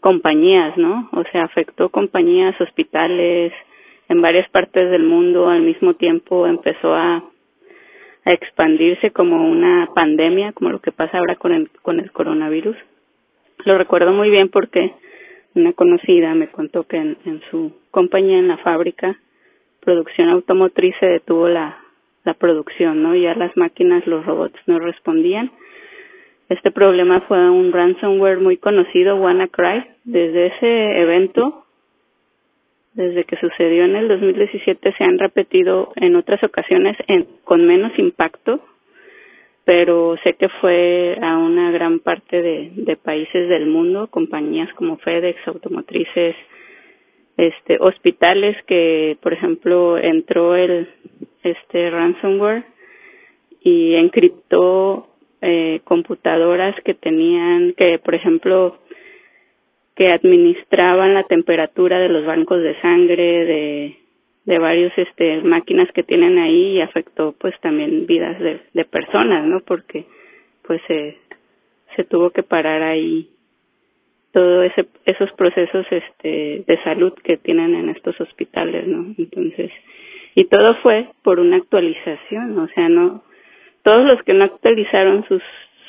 compañías, 0.00 0.76
¿no? 0.76 1.08
O 1.12 1.24
sea, 1.30 1.44
afectó 1.44 1.88
compañías, 1.88 2.60
hospitales, 2.60 3.52
en 4.08 4.22
varias 4.22 4.48
partes 4.50 4.90
del 4.90 5.02
mundo 5.02 5.48
al 5.48 5.62
mismo 5.62 5.94
tiempo 5.94 6.46
empezó 6.46 6.94
a, 6.94 7.22
expandirse 8.28 9.12
como 9.12 9.48
una 9.48 9.88
pandemia, 9.94 10.52
como 10.52 10.70
lo 10.70 10.80
que 10.80 10.90
pasa 10.90 11.16
ahora 11.16 11.36
con 11.36 11.52
el, 11.52 11.70
con 11.82 12.00
el 12.00 12.10
coronavirus. 12.10 12.76
Lo 13.64 13.78
recuerdo 13.78 14.10
muy 14.10 14.30
bien 14.30 14.48
porque 14.48 14.94
una 15.54 15.72
conocida 15.72 16.34
me 16.34 16.48
contó 16.48 16.88
que 16.88 16.96
en, 16.96 17.16
en 17.24 17.40
su 17.52 17.72
compañía, 17.92 18.40
en 18.40 18.48
la 18.48 18.56
fábrica, 18.56 19.16
producción 19.78 20.28
automotriz 20.28 20.96
se 20.98 21.06
detuvo 21.06 21.46
la, 21.46 21.78
la 22.24 22.34
producción, 22.34 23.00
¿no? 23.00 23.14
Ya 23.14 23.32
las 23.36 23.56
máquinas, 23.56 24.04
los 24.08 24.26
robots 24.26 24.58
no 24.66 24.80
respondían 24.80 25.52
este 26.48 26.70
problema 26.70 27.20
fue 27.22 27.50
un 27.50 27.72
ransomware 27.72 28.38
muy 28.38 28.56
conocido, 28.56 29.16
WannaCry. 29.16 29.84
Desde 30.04 30.46
ese 30.46 31.00
evento 31.00 31.66
desde 32.96 33.24
que 33.24 33.36
sucedió 33.36 33.84
en 33.84 33.94
el 33.94 34.08
2017 34.08 34.94
se 34.96 35.04
han 35.04 35.18
repetido 35.18 35.92
en 35.96 36.16
otras 36.16 36.42
ocasiones 36.42 36.96
en, 37.06 37.26
con 37.44 37.66
menos 37.66 37.92
impacto, 37.98 38.60
pero 39.64 40.16
sé 40.24 40.32
que 40.34 40.48
fue 40.48 41.18
a 41.20 41.36
una 41.36 41.70
gran 41.72 41.98
parte 41.98 42.40
de, 42.40 42.96
países 42.96 43.50
del 43.50 43.66
mundo, 43.66 44.08
compañías 44.08 44.72
como 44.74 44.96
FedEx, 44.96 45.46
automotrices, 45.46 46.36
este, 47.36 47.76
hospitales 47.80 48.56
que, 48.66 49.18
por 49.20 49.34
ejemplo, 49.34 49.98
entró 49.98 50.56
el 50.56 50.88
este 51.42 51.90
ransomware 51.90 52.64
y 53.60 53.94
encriptó 53.94 55.06
eh, 55.42 55.80
computadoras 55.84 56.74
que 56.84 56.94
tenían, 56.94 57.72
que, 57.74 57.98
por 57.98 58.14
ejemplo, 58.14 58.78
que 59.94 60.12
administraban 60.12 61.14
la 61.14 61.24
temperatura 61.24 61.98
de 61.98 62.08
los 62.08 62.24
bancos 62.26 62.62
de 62.62 62.78
sangre, 62.80 63.44
de, 63.44 63.96
de 64.46 64.58
varios 64.58 64.92
este 64.96 65.42
máquinas 65.42 65.90
que 65.92 66.04
tienen 66.04 66.38
ahí 66.38 66.76
y 66.76 66.80
afectó 66.80 67.34
pues 67.38 67.58
también 67.60 68.06
vidas 68.06 68.38
de, 68.38 68.84
personas, 68.84 69.44
¿no? 69.44 69.60
Porque 69.60 70.06
pues 70.62 70.80
se, 70.86 71.18
se 71.96 72.04
tuvo 72.04 72.30
que 72.30 72.42
parar 72.42 72.82
ahí 72.82 73.28
todo 74.32 74.62
ese 74.62 74.86
esos 75.04 75.32
procesos 75.32 75.86
este 75.90 76.64
de 76.66 76.82
salud 76.84 77.12
que 77.24 77.38
tienen 77.38 77.74
en 77.74 77.88
estos 77.88 78.20
hospitales, 78.20 78.86
¿no? 78.86 79.14
Entonces, 79.18 79.72
y 80.34 80.44
todo 80.44 80.76
fue 80.76 81.08
por 81.22 81.40
una 81.40 81.56
actualización, 81.56 82.58
o 82.58 82.68
sea, 82.68 82.88
no 82.88 83.22
todos 83.86 84.04
los 84.04 84.20
que 84.24 84.34
no 84.34 84.42
actualizaron 84.42 85.24
sus 85.28 85.40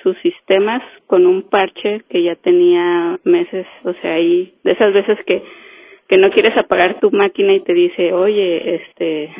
sus 0.03 0.15
sistemas 0.19 0.83
con 1.07 1.25
un 1.25 1.41
parche 1.49 2.03
que 2.11 2.21
ya 2.21 2.35
tenía 2.35 3.17
meses, 3.23 3.65
o 3.83 3.91
sea, 3.93 4.13
ahí 4.13 4.53
de 4.63 4.73
esas 4.73 4.93
veces 4.93 5.17
que 5.25 5.41
que 6.07 6.17
no 6.17 6.29
quieres 6.29 6.55
apagar 6.55 6.99
tu 6.99 7.09
máquina 7.09 7.53
y 7.55 7.61
te 7.61 7.73
dice, 7.73 8.13
"Oye, 8.13 8.75
este 8.75 9.31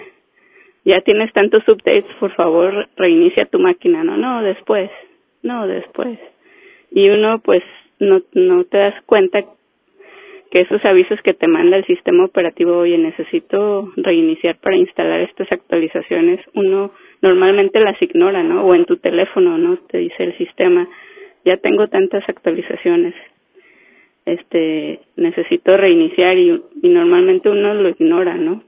ya 0.86 1.02
tienes 1.02 1.32
tantos 1.34 1.70
updates, 1.70 2.12
por 2.20 2.32
favor, 2.34 2.88
reinicia 2.98 3.46
tu 3.46 3.60
máquina." 3.60 4.04
No, 4.04 4.18
no, 4.18 4.42
después. 4.42 4.90
No, 5.44 5.68
después. 5.68 6.18
Y 6.90 7.10
uno 7.10 7.40
pues 7.44 7.62
no 8.00 8.22
no 8.34 8.64
te 8.64 8.80
das 8.80 9.00
cuenta 9.06 9.46
que 10.50 10.62
esos 10.62 10.84
avisos 10.84 11.22
que 11.22 11.36
te 11.36 11.48
manda 11.48 11.78
el 11.78 11.86
sistema 11.86 12.26
operativo, 12.26 12.76
oye, 12.80 12.98
necesito 12.98 13.92
reiniciar 13.98 14.58
para 14.62 14.78
instalar 14.78 15.22
estas 15.22 15.52
actualizaciones, 15.52 16.40
uno 16.56 16.92
normalmente 17.22 17.80
las 17.80 18.02
ignora, 18.02 18.44
¿no? 18.44 18.66
O 18.66 18.76
en 18.76 18.86
tu 18.86 18.98
teléfono, 18.98 19.58
¿no? 19.58 19.78
Te 19.78 19.98
dice 19.98 20.24
el 20.24 20.38
sistema, 20.38 20.88
ya 21.46 21.58
tengo 21.58 21.88
tantas 21.88 22.28
actualizaciones, 22.28 23.14
este, 24.26 25.00
necesito 25.16 25.78
reiniciar 25.78 26.38
y, 26.38 26.62
y 26.82 26.90
normalmente 26.90 27.50
uno 27.50 27.74
lo 27.74 27.90
ignora, 27.90 28.36
¿no? 28.36 28.64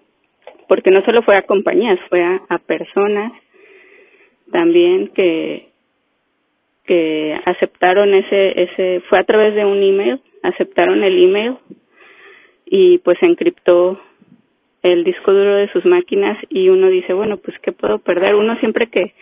Porque 0.67 0.91
no 0.91 1.03
solo 1.03 1.23
fue 1.23 1.35
a 1.35 1.43
compañías, 1.43 1.99
fue 2.09 2.23
a, 2.23 2.41
a 2.49 2.59
personas 2.59 3.33
también 4.51 5.09
que 5.09 5.69
que 6.85 7.39
aceptaron 7.45 8.15
ese 8.15 8.63
ese 8.63 9.01
fue 9.09 9.19
a 9.19 9.23
través 9.23 9.53
de 9.53 9.63
un 9.63 9.83
email 9.83 10.19
aceptaron 10.41 11.03
el 11.03 11.23
email 11.23 11.57
y 12.65 12.97
pues 12.99 13.21
encriptó 13.21 13.99
el 14.83 15.03
disco 15.03 15.33
duro 15.33 15.55
de 15.55 15.71
sus 15.71 15.85
máquinas 15.85 16.37
y 16.49 16.69
uno 16.69 16.87
dice, 16.87 17.13
bueno, 17.13 17.37
pues 17.37 17.57
¿qué 17.59 17.71
puedo 17.71 17.99
perder? 17.99 18.35
Uno 18.35 18.57
siempre 18.59 18.87
que, 18.87 19.13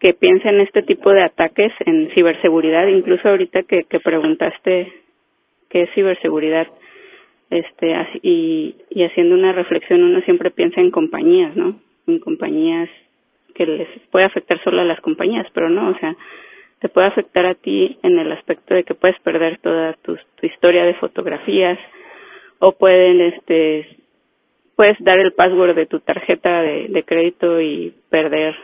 que 0.00 0.14
piensa 0.14 0.48
en 0.48 0.60
este 0.60 0.82
tipo 0.82 1.10
de 1.12 1.22
ataques, 1.22 1.72
en 1.86 2.10
ciberseguridad, 2.14 2.86
incluso 2.88 3.28
ahorita 3.28 3.62
que, 3.64 3.84
que 3.84 4.00
preguntaste 4.00 4.92
qué 5.68 5.82
es 5.82 5.90
ciberseguridad, 5.94 6.66
este, 7.50 7.94
y, 8.22 8.76
y 8.90 9.04
haciendo 9.04 9.34
una 9.34 9.52
reflexión, 9.52 10.02
uno 10.02 10.20
siempre 10.22 10.50
piensa 10.50 10.80
en 10.80 10.90
compañías, 10.90 11.56
¿no? 11.56 11.80
En 12.06 12.20
compañías 12.20 12.88
que 13.54 13.66
les 13.66 13.88
puede 14.10 14.24
afectar 14.24 14.62
solo 14.62 14.80
a 14.80 14.84
las 14.84 15.00
compañías, 15.00 15.46
pero 15.52 15.68
no, 15.68 15.90
o 15.90 15.98
sea, 15.98 16.16
te 16.80 16.88
puede 16.88 17.08
afectar 17.08 17.46
a 17.46 17.54
ti 17.54 17.98
en 18.02 18.18
el 18.18 18.32
aspecto 18.32 18.74
de 18.74 18.84
que 18.84 18.94
puedes 18.94 19.18
perder 19.20 19.58
toda 19.58 19.94
tu, 20.02 20.16
tu 20.36 20.46
historia 20.46 20.84
de 20.84 20.94
fotografías 20.94 21.78
o 22.58 22.72
pueden 22.72 23.20
este 23.20 23.99
puedes 24.80 24.96
dar 25.00 25.18
el 25.18 25.34
password 25.34 25.74
de 25.74 25.84
tu 25.84 26.00
tarjeta 26.00 26.62
de, 26.62 26.88
de 26.88 27.02
crédito 27.02 27.60
y 27.60 27.92
perder 28.08 28.54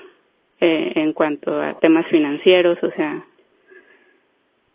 eh, 0.62 0.92
en 0.94 1.12
cuanto 1.12 1.60
a 1.60 1.78
temas 1.78 2.06
financieros, 2.06 2.78
o 2.82 2.90
sea, 2.92 3.22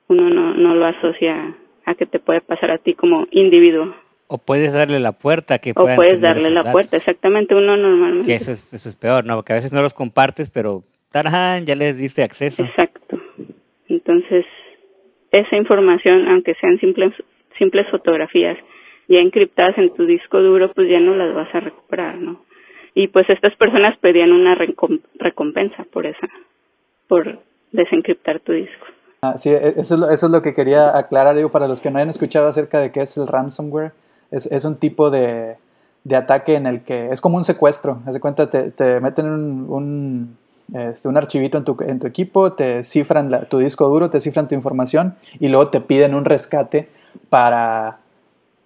uno 0.07 0.29
no, 0.29 0.53
no 0.53 0.75
lo 0.75 0.85
asocia 0.85 1.55
a 1.83 1.95
que 1.95 2.05
te 2.05 2.19
puede 2.19 2.41
pasar 2.41 2.69
a 2.69 2.77
ti 2.77 2.93
como 2.93 3.25
individuo. 3.31 3.95
O 4.27 4.37
puedes 4.37 4.71
darle 4.71 4.99
la 4.99 5.13
puerta 5.13 5.57
que 5.57 5.71
O 5.71 5.83
puedes 5.95 6.21
darle 6.21 6.51
la 6.51 6.71
puerta, 6.71 6.97
exactamente, 6.97 7.55
uno 7.55 7.75
normalmente. 7.75 8.27
Que 8.27 8.35
eso 8.35 8.51
es, 8.51 8.71
eso 8.71 8.89
es 8.89 8.95
peor, 8.95 9.25
¿no? 9.25 9.37
Porque 9.37 9.53
a 9.53 9.55
veces 9.55 9.73
no 9.73 9.81
los 9.81 9.95
compartes, 9.95 10.51
pero 10.51 10.83
¡tarán! 11.11 11.65
ya 11.65 11.73
les 11.73 11.97
diste 11.97 12.21
acceso. 12.21 12.61
Exacto. 12.61 13.19
Entonces, 13.89 14.45
esa 15.31 15.55
información, 15.55 16.27
aunque 16.27 16.53
sean 16.61 16.77
simples, 16.79 17.15
simples 17.57 17.87
fotografías, 17.89 18.59
ya 19.11 19.19
encriptadas 19.19 19.77
en 19.77 19.93
tu 19.93 20.05
disco 20.05 20.39
duro, 20.39 20.71
pues 20.73 20.89
ya 20.89 20.99
no 20.99 21.15
las 21.15 21.35
vas 21.35 21.53
a 21.53 21.59
recuperar, 21.59 22.15
¿no? 22.17 22.41
Y 22.93 23.07
pues 23.07 23.29
estas 23.29 23.55
personas 23.55 23.97
pedían 23.99 24.31
una 24.31 24.55
recompensa 25.15 25.85
por 25.91 26.05
esa, 26.05 26.27
por 27.07 27.39
desencriptar 27.71 28.39
tu 28.39 28.53
disco. 28.53 28.85
Ah, 29.21 29.37
sí, 29.37 29.49
e-, 29.49 29.75
eso 29.77 29.95
es, 29.95 29.99
lo, 29.99 30.09
eso 30.09 30.25
es 30.25 30.31
lo 30.31 30.41
que 30.41 30.53
quería 30.53 30.97
aclarar, 30.97 31.35
digo, 31.35 31.49
para 31.49 31.67
los 31.67 31.81
que 31.81 31.91
no 31.91 31.97
hayan 31.97 32.09
escuchado 32.09 32.47
acerca 32.47 32.79
de 32.79 32.91
qué 32.91 33.01
es 33.01 33.17
el 33.17 33.27
ransomware, 33.27 33.91
es, 34.31 34.45
es 34.51 34.65
un 34.65 34.77
tipo 34.77 35.09
de, 35.09 35.57
de 36.03 36.15
ataque 36.15 36.55
en 36.55 36.65
el 36.65 36.81
que 36.81 37.09
es 37.09 37.21
como 37.21 37.37
un 37.37 37.43
secuestro, 37.43 38.01
haz 38.05 38.13
de 38.13 38.19
cuenta, 38.19 38.49
te, 38.49 38.71
te 38.71 38.99
meten 38.99 39.27
un, 39.27 39.65
un, 39.69 40.37
este, 40.73 41.07
un 41.07 41.17
archivito 41.17 41.57
en 41.57 41.65
tu, 41.65 41.77
en 41.81 41.99
tu 41.99 42.07
equipo, 42.07 42.53
te 42.53 42.83
cifran 42.83 43.47
tu 43.49 43.59
disco 43.59 43.87
duro, 43.87 44.09
te 44.09 44.19
cifran 44.19 44.47
tu 44.47 44.55
información 44.55 45.15
y 45.39 45.49
luego 45.49 45.67
te 45.69 45.81
piden 45.81 46.15
un 46.15 46.25
rescate 46.25 46.89
para 47.29 47.99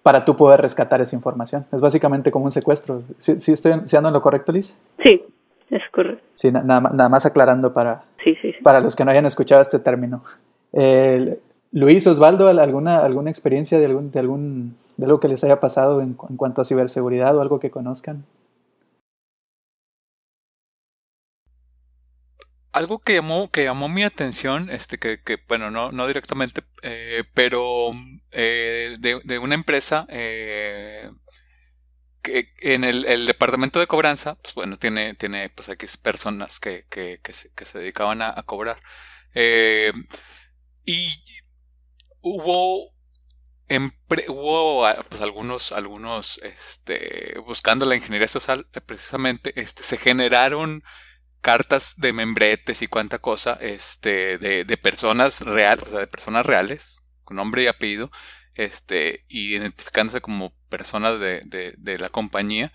para 0.06 0.24
tú 0.24 0.36
poder 0.36 0.60
rescatar 0.60 1.00
esa 1.00 1.16
información. 1.16 1.66
Es 1.72 1.80
básicamente 1.80 2.30
como 2.30 2.44
un 2.44 2.52
secuestro. 2.52 3.02
¿Sí, 3.18 3.40
sí 3.40 3.50
estoy 3.50 3.72
siendo 3.86 4.08
en 4.08 4.12
lo 4.12 4.22
correcto, 4.22 4.52
Liz? 4.52 4.78
Sí, 5.02 5.20
es 5.68 5.82
correcto. 5.90 6.22
Sí, 6.32 6.52
nada, 6.52 6.78
nada 6.80 7.08
más 7.08 7.26
aclarando 7.26 7.72
para, 7.72 8.02
sí, 8.22 8.36
sí, 8.40 8.52
sí. 8.52 8.62
para 8.62 8.78
los 8.78 8.94
que 8.94 9.04
no 9.04 9.10
hayan 9.10 9.26
escuchado 9.26 9.60
este 9.60 9.80
término. 9.80 10.22
Eh, 10.72 11.40
Luis, 11.72 12.06
Osvaldo, 12.06 12.46
¿alguna, 12.46 12.98
alguna 12.98 13.30
experiencia 13.30 13.80
de, 13.80 13.86
algún, 13.86 14.12
de, 14.12 14.20
algún, 14.20 14.76
de 14.96 15.06
algo 15.06 15.18
que 15.18 15.26
les 15.26 15.42
haya 15.42 15.58
pasado 15.58 16.00
en, 16.00 16.16
en 16.30 16.36
cuanto 16.36 16.62
a 16.62 16.64
ciberseguridad 16.64 17.36
o 17.36 17.40
algo 17.40 17.58
que 17.58 17.72
conozcan? 17.72 18.22
Algo 22.76 22.98
que 23.00 23.14
llamó, 23.14 23.50
que 23.50 23.64
llamó 23.64 23.88
mi 23.88 24.04
atención, 24.04 24.68
este, 24.70 24.98
que, 24.98 25.22
que 25.22 25.38
bueno, 25.48 25.70
no, 25.70 25.92
no 25.92 26.06
directamente, 26.06 26.62
eh, 26.82 27.24
pero 27.32 27.92
eh, 28.32 28.96
de, 29.00 29.20
de, 29.24 29.38
una 29.38 29.54
empresa 29.54 30.06
eh, 30.10 31.10
que 32.20 32.52
en 32.60 32.84
el, 32.84 33.26
departamento 33.26 33.80
de 33.80 33.86
cobranza, 33.86 34.34
pues 34.36 34.54
bueno, 34.54 34.78
tiene, 34.78 35.14
tiene 35.14 35.48
pues 35.48 35.70
X 35.70 35.96
personas 35.96 36.60
que, 36.60 36.84
que, 36.90 37.18
que, 37.22 37.32
se, 37.32 37.78
dedicaban 37.78 38.20
a, 38.20 38.34
a 38.36 38.42
cobrar. 38.42 38.78
Y 40.84 41.22
hubo 42.20 42.94
hubo 44.28 44.86
pues 45.08 45.20
algunos 45.22 45.72
algunos 45.72 46.38
este 46.44 47.36
buscando 47.44 47.84
la 47.84 47.96
ingeniería 47.96 48.28
social 48.28 48.68
precisamente 48.86 49.52
este 49.60 49.82
se 49.82 49.96
generaron 49.96 50.84
cartas 51.46 51.94
de 51.96 52.12
membretes 52.12 52.82
y 52.82 52.88
cuánta 52.88 53.20
cosa, 53.20 53.56
este, 53.60 54.36
de, 54.36 54.64
de 54.64 54.76
personas 54.76 55.42
reales, 55.42 55.86
o 55.86 55.90
sea, 55.90 56.00
de 56.00 56.08
personas 56.08 56.44
reales, 56.44 56.96
con 57.22 57.36
nombre 57.36 57.62
y 57.62 57.68
apellido, 57.68 58.10
este, 58.56 59.24
identificándose 59.28 60.20
como 60.20 60.52
personas 60.68 61.20
de, 61.20 61.42
de, 61.78 61.98
la 62.00 62.08
compañía, 62.08 62.72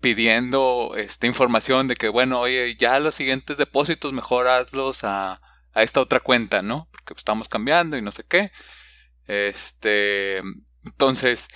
pidiendo 0.00 0.94
esta 0.96 1.26
información 1.26 1.88
de 1.88 1.96
que, 1.96 2.08
bueno, 2.08 2.38
oye, 2.38 2.76
ya 2.76 3.00
los 3.00 3.16
siguientes 3.16 3.56
depósitos 3.56 4.12
mejor 4.12 4.46
hazlos 4.46 5.02
a, 5.02 5.40
a 5.72 5.82
esta 5.82 6.00
otra 6.00 6.20
cuenta, 6.20 6.62
¿no? 6.62 6.88
Porque 6.92 7.14
estamos 7.16 7.48
cambiando 7.48 7.96
y 7.96 8.02
no 8.02 8.12
sé 8.12 8.22
qué. 8.28 8.52
Este, 9.26 10.38
entonces, 10.84 11.48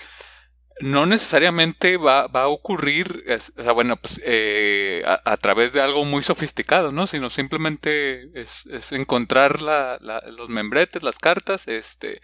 no 0.79 1.05
necesariamente 1.05 1.97
va, 1.97 2.27
va 2.27 2.43
a 2.43 2.47
ocurrir, 2.47 3.23
o 3.57 3.63
sea, 3.63 3.71
bueno, 3.71 3.97
pues 3.97 4.21
eh, 4.23 5.03
a, 5.05 5.37
través 5.37 5.73
de 5.73 5.81
algo 5.81 6.05
muy 6.05 6.23
sofisticado, 6.23 6.91
¿no? 6.91 7.07
Sino 7.07 7.29
simplemente 7.29 8.29
es, 8.39 8.65
es 8.67 8.91
encontrar 8.91 9.61
la, 9.61 9.97
la, 10.01 10.21
los 10.27 10.49
membretes, 10.49 11.03
las 11.03 11.17
cartas, 11.17 11.67
este, 11.67 12.21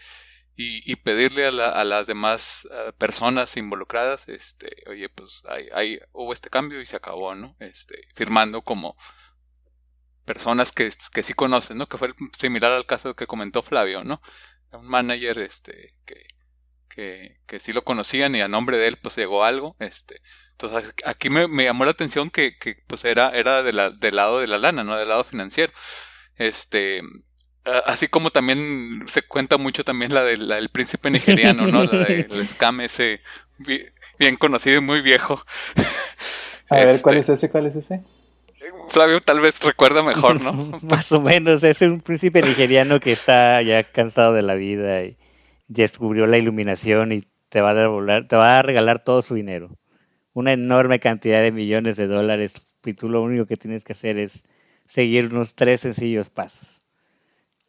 y, 0.56 0.90
y 0.90 0.96
pedirle 0.96 1.46
a, 1.46 1.50
la, 1.50 1.68
a 1.70 1.84
las 1.84 2.06
demás 2.06 2.68
uh, 2.70 2.92
personas 2.92 3.56
involucradas, 3.56 4.28
este, 4.28 4.84
oye, 4.88 5.08
pues 5.08 5.42
hay, 5.48 5.68
hay, 5.74 6.00
hubo 6.12 6.32
este 6.32 6.50
cambio 6.50 6.80
y 6.80 6.86
se 6.86 6.96
acabó, 6.96 7.34
¿no? 7.34 7.56
Este, 7.58 8.08
firmando 8.14 8.62
como 8.62 8.96
personas 10.24 10.72
que, 10.72 10.90
que 11.12 11.22
sí 11.22 11.34
conocen, 11.34 11.78
¿no? 11.78 11.88
Que 11.88 11.98
fue 11.98 12.14
similar 12.38 12.72
al 12.72 12.86
caso 12.86 13.16
que 13.16 13.26
comentó 13.26 13.62
Flavio, 13.62 14.04
¿no? 14.04 14.22
Un 14.72 14.86
manager, 14.86 15.38
este, 15.38 15.94
que 16.04 16.26
que, 16.94 17.38
que 17.46 17.60
sí 17.60 17.72
lo 17.72 17.84
conocían 17.84 18.34
y 18.34 18.40
a 18.40 18.48
nombre 18.48 18.76
de 18.76 18.88
él 18.88 18.98
pues 19.00 19.16
llegó 19.16 19.44
algo. 19.44 19.76
Este, 19.78 20.20
entonces 20.52 20.94
aquí 21.04 21.30
me, 21.30 21.48
me 21.48 21.64
llamó 21.64 21.84
la 21.84 21.90
atención 21.90 22.30
que, 22.30 22.56
que 22.58 22.76
pues 22.86 23.04
era, 23.04 23.30
era 23.30 23.62
de 23.62 23.72
la, 23.72 23.90
del 23.90 24.16
lado 24.16 24.40
de 24.40 24.46
la 24.46 24.58
lana, 24.58 24.84
¿no? 24.84 24.96
Del 24.96 25.08
lado 25.08 25.24
financiero. 25.24 25.72
Este, 26.36 27.02
así 27.86 28.08
como 28.08 28.30
también 28.30 29.04
se 29.06 29.22
cuenta 29.22 29.56
mucho 29.56 29.84
también 29.84 30.14
la, 30.14 30.22
del 30.24 30.68
príncipe 30.70 31.10
nigeriano, 31.10 31.66
¿no? 31.66 31.84
La 31.84 32.04
del 32.04 32.46
scam 32.48 32.80
ese 32.80 33.20
bien 34.18 34.36
conocido 34.36 34.78
y 34.78 34.80
muy 34.80 35.00
viejo. 35.00 35.44
A 36.70 36.76
ver, 36.76 37.02
¿cuál 37.02 37.18
es 37.18 37.28
ese? 37.28 37.50
¿Cuál 37.50 37.66
es 37.66 37.76
ese? 37.76 38.02
Flavio 38.88 39.20
tal 39.20 39.40
vez 39.40 39.60
recuerda 39.62 40.02
mejor, 40.02 40.40
¿no? 40.40 40.52
Más 40.82 41.12
o 41.12 41.20
menos, 41.20 41.62
es 41.62 41.80
un 41.82 42.00
príncipe 42.00 42.42
nigeriano 42.42 43.00
que 43.00 43.12
está 43.12 43.60
ya 43.62 43.82
cansado 43.84 44.32
de 44.32 44.42
la 44.42 44.54
vida 44.54 45.04
y 45.04 45.16
descubrió 45.68 46.26
la 46.26 46.38
iluminación 46.38 47.12
y 47.12 47.24
te 47.48 47.60
va 47.60 48.58
a 48.58 48.62
regalar 48.62 49.04
todo 49.04 49.22
su 49.22 49.34
dinero. 49.34 49.76
Una 50.32 50.52
enorme 50.52 50.98
cantidad 51.00 51.40
de 51.40 51.52
millones 51.52 51.96
de 51.96 52.06
dólares 52.06 52.54
y 52.84 52.94
tú 52.94 53.08
lo 53.08 53.22
único 53.22 53.46
que 53.46 53.56
tienes 53.56 53.84
que 53.84 53.92
hacer 53.92 54.18
es 54.18 54.44
seguir 54.86 55.26
unos 55.26 55.54
tres 55.54 55.80
sencillos 55.80 56.30
pasos. 56.30 56.82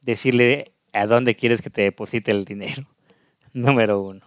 Decirle 0.01 0.73
a 0.93 1.07
dónde 1.07 1.35
quieres 1.35 1.61
que 1.61 1.69
te 1.69 1.81
deposite 1.81 2.31
el 2.31 2.45
dinero. 2.45 2.87
Número 3.53 4.01
uno. 4.01 4.25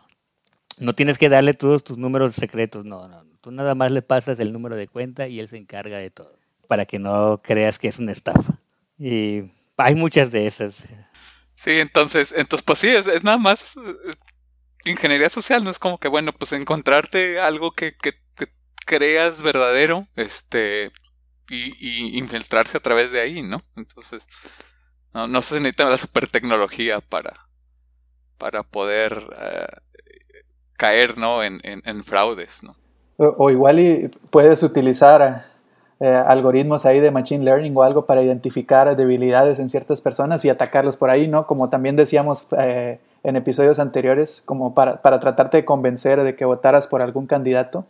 No 0.79 0.95
tienes 0.95 1.19
que 1.19 1.29
darle 1.29 1.55
todos 1.55 1.83
tus 1.83 1.99
números 1.99 2.35
secretos, 2.35 2.85
no, 2.85 3.09
no. 3.09 3.25
Tú 3.41 3.51
nada 3.51 3.75
más 3.75 3.91
le 3.91 4.03
pasas 4.03 4.39
el 4.41 4.53
número 4.53 4.77
de 4.77 4.89
cuenta 4.89 5.29
y 5.29 5.41
él 5.41 5.49
se 5.49 5.57
encarga 5.57 5.99
de 5.99 6.11
todo, 6.11 6.39
para 6.67 6.87
que 6.87 6.99
no 6.99 7.41
creas 7.43 7.79
que 7.79 7.89
es 7.89 7.99
una 7.99 8.13
estafa. 8.13 8.61
Y 8.99 9.45
hay 9.77 9.95
muchas 9.95 10.31
de 10.31 10.47
esas. 10.47 10.85
Sí, 11.59 11.81
entonces, 11.81 12.33
entonces 12.37 12.65
pues 12.65 12.79
sí, 12.79 12.89
es, 12.89 13.25
nada 13.25 13.37
más 13.37 13.75
ingeniería 14.85 15.29
social, 15.29 15.65
no 15.65 15.71
es 15.71 15.81
como 15.81 15.99
que, 15.99 16.07
bueno, 16.07 16.33
pues 16.33 16.53
encontrarte 16.53 17.41
algo 17.41 17.73
que, 17.73 17.97
que, 17.97 18.15
creas 18.87 19.43
verdadero, 19.43 20.07
este, 20.15 20.93
y, 21.51 22.17
infiltrarse 22.17 22.79
a 22.79 22.81
través 22.81 23.11
de 23.11 23.21
ahí, 23.21 23.43
¿no? 23.43 23.63
Entonces, 23.77 24.27
no, 25.13 25.43
se 25.43 25.57
necesita 25.57 25.91
la 25.91 25.99
super 25.99 26.29
tecnología 26.29 27.01
para, 27.01 27.49
para 28.39 28.63
poder 28.63 29.29
eh, 29.37 29.67
caer, 30.75 31.19
¿no? 31.19 31.43
En, 31.43 31.61
en, 31.65 32.05
fraudes, 32.05 32.63
¿no? 32.63 32.77
O, 33.17 33.51
igual 33.51 33.81
y 33.81 34.09
puedes 34.31 34.63
utilizar 34.63 35.51
eh, 36.01 36.09
algoritmos 36.09 36.87
ahí 36.87 37.01
de 37.01 37.11
machine 37.11 37.45
learning 37.45 37.77
o 37.77 37.83
algo 37.83 38.07
para 38.07 38.23
identificar 38.23 38.95
debilidades 38.95 39.59
en 39.59 39.69
ciertas 39.69 40.01
personas 40.01 40.45
y 40.45 40.51
atacarlos 40.51 40.97
por 40.97 41.11
ahí, 41.11 41.27
¿no? 41.27 41.47
Como 41.47 41.71
también 41.71 41.97
decíamos 41.97 42.47
eh, 42.59 43.01
en 43.25 43.37
episodios 43.37 43.79
anteriores, 43.79 44.43
como 44.45 44.75
para, 44.75 45.03
para, 45.03 45.19
tratarte 45.19 45.57
de 45.57 45.65
convencer 45.65 46.23
de 46.23 46.37
que 46.37 46.45
votaras 46.45 46.87
por 46.87 47.03
algún 47.03 47.27
candidato. 47.27 47.85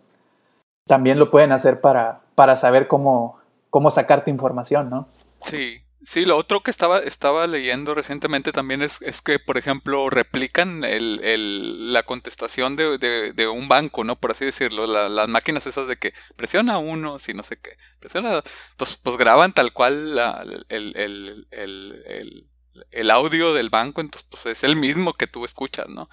También 0.87 1.19
lo 1.19 1.31
pueden 1.31 1.53
hacer 1.53 1.83
para, 1.83 2.21
para 2.35 2.57
saber 2.57 2.89
cómo, 2.89 3.37
cómo 3.69 3.91
sacarte 3.91 4.31
información, 4.31 4.89
¿no? 4.89 5.09
Sí, 5.43 5.79
Sí, 6.05 6.25
lo 6.25 6.37
otro 6.37 6.63
que 6.63 6.71
estaba, 6.71 7.01
estaba 7.01 7.47
leyendo 7.49 7.93
recientemente 7.95 8.53
también 8.53 8.83
es, 8.83 9.03
es 9.03 9.21
que, 9.21 9.41
por 9.41 9.59
ejemplo, 9.59 10.09
replican 10.11 10.85
el, 10.85 11.21
el, 11.25 11.93
la 11.93 12.05
contestación 12.05 12.77
de, 12.77 12.99
de, 12.99 13.49
un 13.49 13.69
banco, 13.69 14.05
¿no? 14.05 14.17
Por 14.17 14.31
así 14.31 14.45
decirlo, 14.45 14.87
las 14.87 15.29
máquinas 15.29 15.67
esas 15.67 15.89
de 15.89 15.97
que 15.97 16.15
presiona 16.37 16.79
uno, 16.79 17.19
si 17.19 17.35
no 17.35 17.43
sé 17.43 17.59
qué, 17.61 17.77
presiona... 17.99 18.43
Entonces, 18.71 18.97
pues 19.03 19.17
graban 19.17 19.53
tal 19.53 19.73
cual 19.73 20.15
la, 20.15 20.47
el, 20.69 20.97
el, 20.97 21.47
el, 21.51 22.47
el, 22.93 23.11
audio 23.11 23.53
del 23.53 23.69
banco, 23.71 24.01
entonces 24.01 24.29
pues 24.31 24.47
es 24.47 24.63
el 24.65 24.77
mismo 24.77 25.15
que 25.15 25.27
tú 25.27 25.45
escuchas, 25.45 25.89
¿no? 25.89 26.09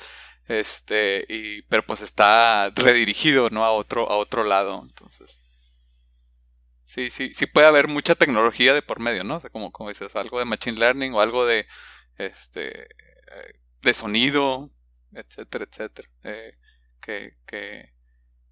Este, 0.48 1.26
y, 1.30 1.62
pero 1.64 1.86
pues 1.86 2.02
está 2.02 2.72
redirigido, 2.76 3.50
¿no? 3.52 3.64
A 3.64 3.72
otro, 3.72 4.10
a 4.10 4.18
otro 4.18 4.44
lado, 4.44 4.82
entonces... 4.84 5.40
Sí, 6.96 7.10
sí, 7.10 7.34
sí 7.34 7.46
puede 7.46 7.68
haber 7.68 7.90
mucha 7.90 8.16
tecnología 8.16 8.74
de 8.74 8.82
por 8.82 9.02
medio, 9.02 9.26
¿no? 9.26 9.36
O 9.36 9.40
sea, 9.42 9.50
como, 9.50 9.70
dices, 9.90 10.16
algo 10.16 10.40
de 10.40 10.46
machine 10.46 10.80
learning 10.80 11.14
o 11.14 11.20
algo 11.20 11.46
de, 11.46 11.66
este, 12.18 12.84
eh, 12.84 13.60
de 13.82 13.94
sonido, 13.94 14.70
etcétera, 15.12 15.66
etcétera, 15.70 16.08
eh, 16.24 16.54
que, 17.02 17.34
que, 17.46 17.92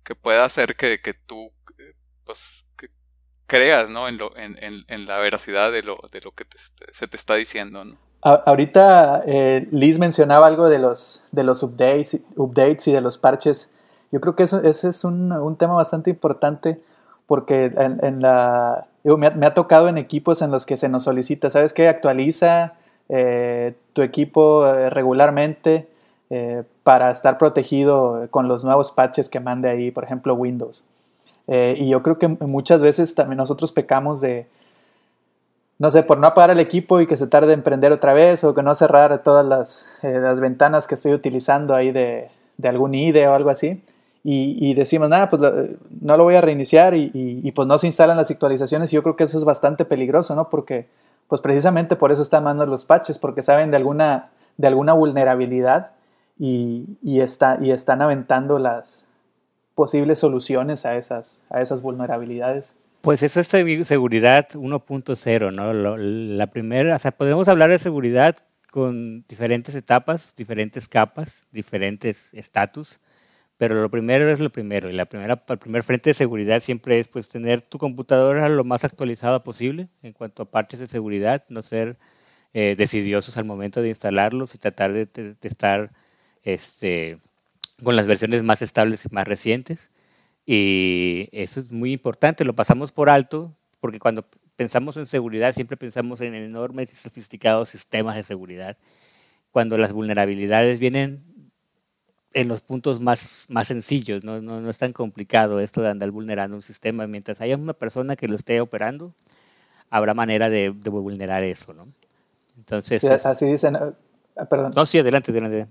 que 0.04 0.16
pueda 0.16 0.44
hacer 0.44 0.76
que, 0.76 1.00
que 1.00 1.14
tú, 1.14 1.54
eh, 1.80 1.94
pues, 2.26 2.68
creas, 3.48 3.88
¿no? 3.88 4.10
En, 4.10 4.18
lo, 4.18 4.36
en, 4.36 4.62
en, 4.62 4.84
en, 4.90 5.06
la 5.06 5.20
veracidad 5.20 5.72
de 5.72 5.82
lo, 5.82 5.98
de 6.12 6.20
lo 6.20 6.34
que 6.34 6.44
se 6.92 7.08
te 7.08 7.16
está 7.16 7.36
diciendo, 7.36 7.86
¿no? 7.86 7.98
ahorita 8.24 9.24
Liz 9.72 10.00
mencionaba 10.00 10.48
algo 10.48 10.70
de 10.70 10.80
los, 10.80 11.26
de 11.32 11.44
los 11.44 11.62
updates, 11.62 12.20
updates 12.36 12.88
y 12.88 12.92
de 12.92 13.02
los 13.02 13.18
parches. 13.18 13.70
Yo 14.12 14.20
creo 14.20 14.36
que 14.36 14.44
eso, 14.44 14.62
ese 14.64 14.90
es 14.90 15.04
un, 15.06 15.32
un 15.32 15.58
tema 15.58 15.76
bastante 15.76 16.10
importante 16.10 16.82
porque 17.34 17.72
me, 17.72 18.28
ha, 18.28 19.54
tocado 19.56 19.88
en 19.88 19.98
equipos 19.98 20.44
en 20.44 20.52
los 20.52 20.68
que 20.68 20.78
se 20.78 20.88
nos 20.88 21.02
solicita, 21.02 21.50
¿sabes 21.50 21.74
qué? 21.74 21.88
Actualiza 21.88 22.74
eh, 23.10 23.74
tu 23.94 24.04
equipo 24.04 24.68
eh, 24.68 24.92
regularmente 24.92 25.88
eh, 26.30 26.62
para 26.84 27.10
estar 27.10 27.40
protegido 27.40 28.28
con 28.30 28.48
los 28.48 28.64
nuevos 28.64 28.92
patches 28.92 29.30
que 29.30 29.40
mande 29.40 29.68
ahí, 29.68 29.90
por 29.90 30.04
ejemplo, 30.04 30.36
Windows. 30.36 30.86
y 31.48 31.90
yo 31.90 32.04
creo 32.04 32.20
que 32.20 32.28
muchas 32.28 32.84
veces 32.84 33.16
también 33.16 33.38
nosotros 33.38 33.72
pecamos 33.72 34.22
de, 34.22 34.46
no 35.80 35.90
sé, 35.90 36.04
por 36.04 36.20
no 36.20 36.28
apagar 36.28 36.52
el 36.52 36.60
equipo 36.60 37.02
y 37.02 37.08
que 37.08 37.18
se 37.18 37.26
tarde 37.26 37.54
en 37.54 37.64
prender 37.64 37.92
otra 37.92 38.14
vez 38.14 38.44
o 38.44 38.54
que 38.54 38.62
no 38.62 38.76
cerrar 38.76 39.24
todas 39.24 39.44
las, 39.44 40.40
ventanas 40.40 40.86
que 40.86 40.94
estoy 40.94 41.14
utilizando 41.14 41.74
ahí 41.74 41.92
de 41.92 42.30
algún 42.64 42.94
IDE 42.94 43.28
o 43.28 43.34
algo 43.34 43.50
así 43.50 43.82
y, 44.26 44.74
decimos, 44.74 45.10
nada, 45.10 45.30
pues 45.30 45.42
no 46.00 46.16
lo 46.16 46.24
voy 46.24 46.36
a 46.36 46.42
reiniciar 46.42 46.94
y, 46.96 47.52
pues 47.54 47.68
no 47.68 47.78
se 47.78 47.88
instalan 47.88 48.16
las 48.16 48.32
actualizaciones 48.32 48.92
y 48.92 48.96
yo 48.96 49.04
creo 49.04 49.18
que 49.18 49.26
eso 49.26 49.38
es 49.38 49.44
bastante 49.44 49.84
peligroso, 49.84 50.34
¿no? 50.36 50.50
Porque 50.50 50.88
pues 51.28 51.42
precisamente 51.42 51.96
por 51.96 52.12
eso 52.12 52.22
están 52.22 52.44
mandando 52.44 52.72
los 52.72 52.86
patches, 52.86 53.18
porque 53.18 53.42
saben 53.42 53.72
de 53.72 53.78
alguna, 53.78 54.32
de 54.58 54.68
alguna 54.68 54.94
vulnerabilidad 54.94 55.92
y, 56.38 56.86
está, 57.20 57.58
y 57.62 57.72
están 57.72 58.02
aventando 58.02 58.60
las 58.60 59.08
posibles 59.76 60.20
soluciones 60.20 60.86
a 60.86 60.96
esas, 60.96 61.42
a 61.50 61.62
esas 61.62 61.82
vulnerabilidades. 61.82 62.76
Pues 63.02 63.24
eso 63.24 63.42
es 63.42 63.48
seguridad 63.48 64.48
1.0, 64.54 65.54
¿no? 65.54 65.98
la 65.98 66.48
primera, 66.48 66.96
o 66.96 67.00
sea, 67.00 67.12
podemos 67.12 67.48
hablar 67.50 67.70
de 67.70 67.80
seguridad 67.80 68.38
con 68.72 69.26
diferentes 69.28 69.76
etapas, 69.76 70.34
diferentes 70.38 70.88
capas, 70.88 71.46
diferentes 71.52 72.30
estatus. 72.34 73.00
Pero 73.58 73.82
lo 73.82 73.90
primero 73.90 74.30
es 74.30 74.40
lo 74.40 74.52
primero. 74.52 74.90
Y 74.90 74.94
la 74.94 75.06
primera, 75.06 75.44
el 75.48 75.58
primer 75.58 75.84
frente 75.84 76.10
de 76.10 76.14
seguridad 76.16 76.62
siempre 76.62 77.00
es 77.00 77.08
pues 77.08 77.30
tener 77.30 77.62
tu 77.62 77.78
computadora 77.78 78.50
lo 78.50 78.64
más 78.64 78.84
actualizada 78.84 79.44
posible 79.44 79.90
en 80.02 80.14
cuanto 80.14 80.44
a 80.44 80.52
parches 80.52 80.80
de 80.80 80.88
seguridad, 80.88 81.46
no 81.50 81.64
ser 81.64 81.98
eh, 82.54 82.76
decidiosos 82.78 83.38
al 83.38 83.46
momento 83.46 83.82
de 83.82 83.90
instalarlos 83.90 84.54
y 84.56 84.60
tratar 84.60 84.94
de, 84.94 85.36
estar 85.42 85.92
este, 86.44 87.20
con 87.84 87.96
las 87.96 88.08
versiones 88.08 88.44
más 88.44 88.62
estables 88.62 89.06
y 89.06 89.10
más 89.14 89.28
recientes. 89.28 89.92
Y 90.46 91.30
eso 91.32 91.60
es 91.60 91.72
muy 91.72 91.94
importante, 91.94 92.46
lo 92.46 92.54
pasamos 92.54 92.92
por 92.92 93.10
alto, 93.10 93.56
porque 93.80 94.00
cuando 94.00 94.26
pensamos 94.56 94.98
en 94.98 95.08
seguridad 95.08 95.54
siempre 95.54 95.78
pensamos 95.78 96.22
en 96.22 96.36
enormes 96.36 96.94
y 96.94 96.96
sofisticados 96.96 97.70
sistemas 97.70 98.16
de 98.16 98.24
seguridad. 98.24 98.78
Cuando 99.52 99.78
las 99.78 99.94
vulnerabilidades 99.94 100.80
vienen 100.80 101.24
en 102.34 102.48
los 102.48 102.62
puntos 102.62 103.00
más, 103.00 103.46
más 103.50 103.68
sencillos, 103.68 104.24
¿no? 104.24 104.42
No, 104.42 104.70
es 104.70 104.78
tan 104.78 104.94
complicado 104.94 105.60
esto 105.60 105.82
de 105.82 105.90
andar 105.90 106.12
vulnerando 106.12 106.56
un 106.56 106.64
sistema. 106.64 107.08
Mientras 107.08 107.40
haya 107.42 107.56
una 107.56 107.74
persona 107.74 108.16
que 108.16 108.28
lo 108.28 108.36
esté 108.36 108.60
operando, 108.60 109.14
habrá 109.90 110.14
manera 110.14 110.50
de, 110.50 110.70
vulnerar 110.70 111.44
eso, 111.44 111.74
¿no? 111.74 111.88
Entonces... 112.58 113.04
así 113.04 113.46
dicen, 113.46 113.76
ah, 113.76 114.46
perdón. 114.46 114.72
No, 114.76 114.86
sí, 114.86 115.00
adelante, 115.00 115.32
adelante. 115.32 115.68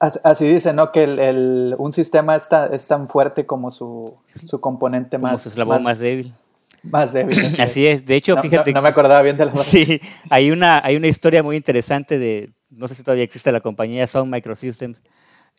Así, 0.00 0.46
dicen, 0.46 0.76
¿no? 0.76 0.92
Que 0.92 1.04
el, 1.04 1.74
un 1.76 1.92
sistema 1.92 2.36
es 2.36 2.48
tan, 2.48 2.72
es 2.72 2.86
tan 2.86 3.08
fuerte 3.08 3.46
como 3.46 3.70
su, 3.70 4.16
su 4.44 4.60
componente 4.60 5.18
más... 5.18 5.32
Como 5.32 5.38
su 5.38 5.48
eslabón 5.48 5.82
más, 5.82 5.98
débil. 5.98 6.32
Más 6.84 7.12
débil. 7.12 7.36
Así 7.60 7.86
es. 7.86 8.06
De 8.06 8.14
hecho, 8.14 8.36
fíjate... 8.36 8.72
No, 8.72 8.80
me 8.80 8.88
acordaba 8.88 9.20
bien 9.22 9.36
de 9.36 9.46
la 9.46 9.56
Sí, 9.56 10.00
hay 10.30 10.52
una, 10.52 10.80
hay 10.84 10.94
una 10.94 11.08
historia 11.08 11.42
muy 11.42 11.56
interesante 11.56 12.18
de... 12.18 12.50
No 12.70 12.86
sé 12.86 12.94
si 12.94 13.02
todavía 13.02 13.24
existe 13.24 13.50
la 13.50 13.60
compañía 13.60 14.06
Sound 14.06 14.32
Microsystems, 14.32 15.02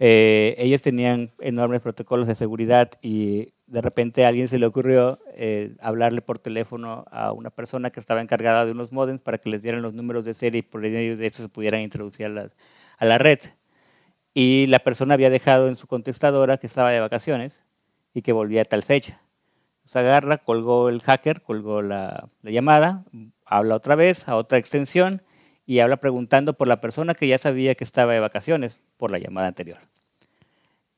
eh, 0.02 0.56
ellos 0.58 0.82
tenían 0.82 1.32
enormes 1.40 1.82
protocolos 1.82 2.26
de 2.26 2.36
seguridad 2.36 2.92
y 3.02 3.54
de 3.68 3.82
repente 3.82 4.24
a 4.24 4.30
alguien 4.30 4.48
se 4.48 4.58
le 4.58 4.66
ocurrió 4.66 5.20
eh, 5.34 5.76
hablarle 5.82 6.22
por 6.22 6.40
teléfono 6.40 7.04
a 7.12 7.34
una 7.34 7.50
persona 7.50 7.90
que 7.90 8.00
estaba 8.00 8.22
encargada 8.22 8.66
de 8.66 8.72
unos 8.72 8.94
modems 8.94 9.20
para 9.20 9.40
que 9.40 9.50
les 9.50 9.62
dieran 9.62 9.82
los 9.82 9.94
números 9.94 10.24
de 10.24 10.34
serie 10.34 10.60
y 10.60 10.62
por 10.62 10.80
medio 10.80 11.18
de 11.18 11.28
eso 11.28 11.44
se 11.44 11.50
pudieran 11.50 11.82
introducir 11.82 12.28
a 12.28 13.06
la, 13.06 13.18
red. 13.18 13.40
Y 14.34 14.68
la 14.68 14.80
persona 14.80 15.16
había 15.16 15.30
dejado 15.30 15.68
en 15.68 15.76
su 15.76 15.86
contestadora 15.86 16.58
que 16.58 16.68
estaba 16.68 16.92
de 16.92 17.02
vacaciones 17.02 17.66
y 18.14 18.22
que 18.22 18.32
volvía 18.32 18.62
a 18.62 18.66
tal 18.66 18.84
fecha. 18.84 19.22
Se 19.84 20.00
agarra, 20.00 20.38
colgó 20.38 20.88
el 20.88 21.02
hacker, 21.02 21.42
colgó 21.42 21.82
la 21.82 22.30
llamada, 22.44 23.04
habla 23.46 23.76
otra 23.76 23.96
vez 23.96 24.30
a 24.30 24.36
otra 24.38 24.60
extensión 24.60 25.24
y 25.66 25.80
habla 25.80 25.98
preguntando 25.98 26.54
por 26.54 26.68
la 26.68 26.80
persona 26.80 27.16
que 27.16 27.28
ya 27.28 27.38
sabía 27.38 27.76
que 27.76 27.84
estaba 27.84 28.14
de 28.14 28.20
vacaciones 28.20 28.80
por 29.00 29.10
la 29.10 29.18
llamada 29.18 29.48
anterior. 29.48 29.80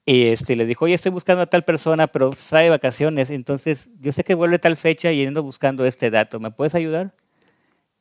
Y 0.05 0.27
este, 0.27 0.55
le 0.55 0.65
dijo, 0.65 0.85
oye, 0.85 0.95
estoy 0.95 1.11
buscando 1.11 1.43
a 1.43 1.45
tal 1.45 1.63
persona, 1.63 2.07
pero 2.07 2.31
está 2.31 2.57
de 2.57 2.71
vacaciones, 2.71 3.29
entonces 3.29 3.87
yo 3.99 4.11
sé 4.11 4.23
que 4.23 4.33
vuelve 4.33 4.59
tal 4.59 4.75
fecha 4.75 5.11
y 5.11 5.25
ando 5.25 5.43
buscando 5.43 5.85
este 5.85 6.09
dato, 6.09 6.39
¿me 6.39 6.51
puedes 6.51 6.75
ayudar? 6.75 7.13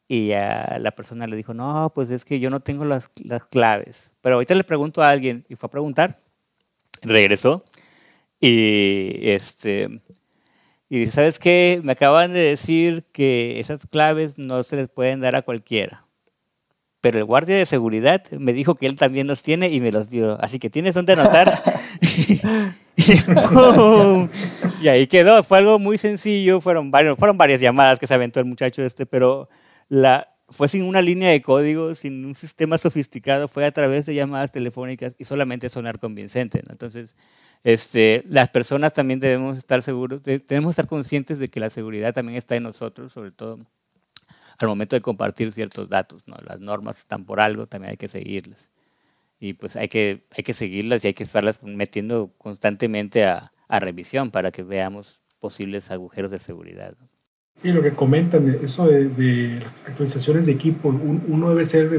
Y 0.08 0.30
la 0.30 0.92
persona 0.96 1.28
le 1.28 1.36
dijo, 1.36 1.54
no, 1.54 1.92
pues 1.94 2.10
es 2.10 2.24
que 2.24 2.40
yo 2.40 2.50
no 2.50 2.60
tengo 2.60 2.84
las, 2.84 3.10
las 3.22 3.44
claves. 3.44 4.10
Pero 4.22 4.36
ahorita 4.36 4.56
le 4.56 4.64
pregunto 4.64 5.02
a 5.02 5.10
alguien 5.10 5.44
y 5.48 5.54
fue 5.54 5.68
a 5.68 5.70
preguntar, 5.70 6.18
regresó 7.02 7.64
y 8.40 9.28
este 9.28 10.00
y 10.88 11.06
¿sabes 11.06 11.38
qué? 11.38 11.80
Me 11.84 11.92
acaban 11.92 12.32
de 12.32 12.40
decir 12.40 13.04
que 13.12 13.60
esas 13.60 13.86
claves 13.86 14.38
no 14.38 14.64
se 14.64 14.74
les 14.74 14.88
pueden 14.88 15.20
dar 15.20 15.36
a 15.36 15.42
cualquiera. 15.42 16.04
Pero 17.00 17.18
el 17.18 17.24
guardia 17.24 17.56
de 17.56 17.64
seguridad 17.64 18.22
me 18.32 18.52
dijo 18.52 18.74
que 18.74 18.86
él 18.86 18.96
también 18.96 19.26
los 19.26 19.42
tiene 19.42 19.70
y 19.70 19.80
me 19.80 19.90
los 19.90 20.10
dio. 20.10 20.38
Así 20.42 20.58
que 20.58 20.68
tienes 20.68 20.94
donde 20.94 21.14
anotar. 21.14 21.62
y 24.82 24.88
ahí 24.88 25.06
quedó. 25.06 25.42
Fue 25.42 25.58
algo 25.58 25.78
muy 25.78 25.96
sencillo. 25.96 26.60
Fueron, 26.60 26.90
varios, 26.90 27.18
fueron 27.18 27.38
varias 27.38 27.60
llamadas 27.60 27.98
que 27.98 28.06
se 28.06 28.12
aventó 28.14 28.38
el 28.40 28.46
muchacho 28.46 28.82
este, 28.82 29.06
pero 29.06 29.48
la, 29.88 30.28
fue 30.50 30.68
sin 30.68 30.82
una 30.82 31.00
línea 31.00 31.30
de 31.30 31.40
código, 31.40 31.94
sin 31.94 32.24
un 32.26 32.34
sistema 32.34 32.76
sofisticado. 32.76 33.48
Fue 33.48 33.64
a 33.64 33.72
través 33.72 34.04
de 34.04 34.14
llamadas 34.14 34.52
telefónicas 34.52 35.14
y 35.18 35.24
solamente 35.24 35.70
sonar 35.70 35.98
convincente. 35.98 36.62
Entonces, 36.68 37.16
este, 37.64 38.24
las 38.28 38.50
personas 38.50 38.92
también 38.92 39.20
debemos 39.20 39.56
estar 39.56 39.82
seguros, 39.82 40.22
debemos 40.22 40.70
estar 40.70 40.86
conscientes 40.86 41.38
de 41.38 41.48
que 41.48 41.60
la 41.60 41.70
seguridad 41.70 42.12
también 42.12 42.36
está 42.36 42.56
en 42.56 42.64
nosotros, 42.64 43.12
sobre 43.12 43.30
todo 43.30 43.58
al 44.60 44.68
momento 44.68 44.96
de 44.96 45.02
compartir 45.02 45.52
ciertos 45.52 45.88
datos. 45.88 46.22
¿no? 46.26 46.36
Las 46.44 46.60
normas 46.60 46.98
están 46.98 47.24
por 47.24 47.40
algo, 47.40 47.66
también 47.66 47.92
hay 47.92 47.96
que 47.96 48.08
seguirlas. 48.08 48.70
Y 49.38 49.54
pues 49.54 49.76
hay 49.76 49.88
que, 49.88 50.24
hay 50.36 50.44
que 50.44 50.54
seguirlas 50.54 51.04
y 51.04 51.08
hay 51.08 51.14
que 51.14 51.24
estarlas 51.24 51.62
metiendo 51.62 52.30
constantemente 52.38 53.24
a, 53.24 53.52
a 53.68 53.80
revisión 53.80 54.30
para 54.30 54.50
que 54.50 54.62
veamos 54.62 55.20
posibles 55.38 55.90
agujeros 55.90 56.30
de 56.30 56.38
seguridad. 56.38 56.94
Sí, 57.54 57.72
lo 57.72 57.82
que 57.82 57.92
comentan, 57.92 58.48
eso 58.62 58.86
de, 58.86 59.56
actualizaciones 59.86 60.46
de 60.46 60.52
equipo, 60.52 60.88
uno 60.88 61.50
debe 61.50 61.66
ser 61.66 61.90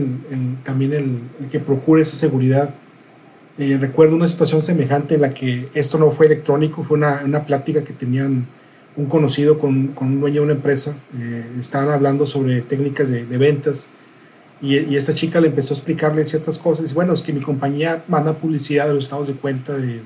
también 0.63 0.93
el, 0.93 1.19
el 1.39 1.50
que 1.52 1.60
procure 1.60 2.04
esa 2.04 2.15
seguridad 2.15 2.74
eh, 3.58 3.78
recuerdo 3.80 4.15
una 4.15 4.28
situación 4.28 4.62
semejante 4.62 5.15
en 5.15 5.21
la 5.21 5.34
que 5.34 5.67
esto 5.74 5.97
no 5.97 6.12
fue 6.12 6.26
electrónico, 6.26 6.84
fue 6.84 6.97
una, 6.97 7.21
una 7.24 7.45
plática 7.45 7.84
que 7.84 7.93
tenían 7.93 8.47
un 8.96 9.06
conocido 9.06 9.58
con, 9.58 9.88
con, 9.90 10.08
un 10.08 10.20
dueño 10.20 10.42
de 10.42 10.46
una 10.48 10.54
empresa. 10.54 10.96
Eh, 11.18 11.46
estaban 11.60 11.90
hablando 11.90 12.28
sobre 12.28 12.62
técnicas 12.62 13.10
de, 13.10 13.26
de 13.26 13.38
ventas 13.38 13.90
y, 14.62 14.78
y, 14.78 14.96
esta 14.96 15.16
chica 15.16 15.40
le 15.40 15.48
empezó 15.48 15.74
a 15.74 15.78
explicarle 15.78 16.26
ciertas 16.26 16.58
cosas. 16.58 16.84
Dice, 16.84 16.96
bueno, 16.96 17.14
es 17.14 17.22
que 17.22 17.34
mi 17.34 17.42
compañía 17.42 18.04
manda 18.08 18.34
publicidad 18.34 18.88
de 18.88 18.94
los 18.94 19.06
estados 19.06 19.28
de 19.28 19.34
cuenta 19.34 19.78
del 19.78 20.04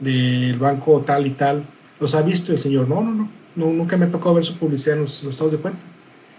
de, 0.00 0.56
banco 0.58 1.00
tal 1.02 1.26
y 1.26 1.30
tal. 1.30 1.64
¿Los 2.00 2.14
ha 2.14 2.22
visto 2.22 2.52
el 2.52 2.58
señor? 2.58 2.88
No, 2.88 3.02
no, 3.02 3.28
no, 3.56 3.66
nunca 3.72 3.96
me 3.96 4.06
ha 4.06 4.10
tocado 4.10 4.34
ver 4.34 4.44
su 4.44 4.56
publicidad 4.56 4.96
en 4.96 5.02
los, 5.02 5.24
estados 5.24 5.52
de 5.52 5.58
cuenta. 5.58 5.80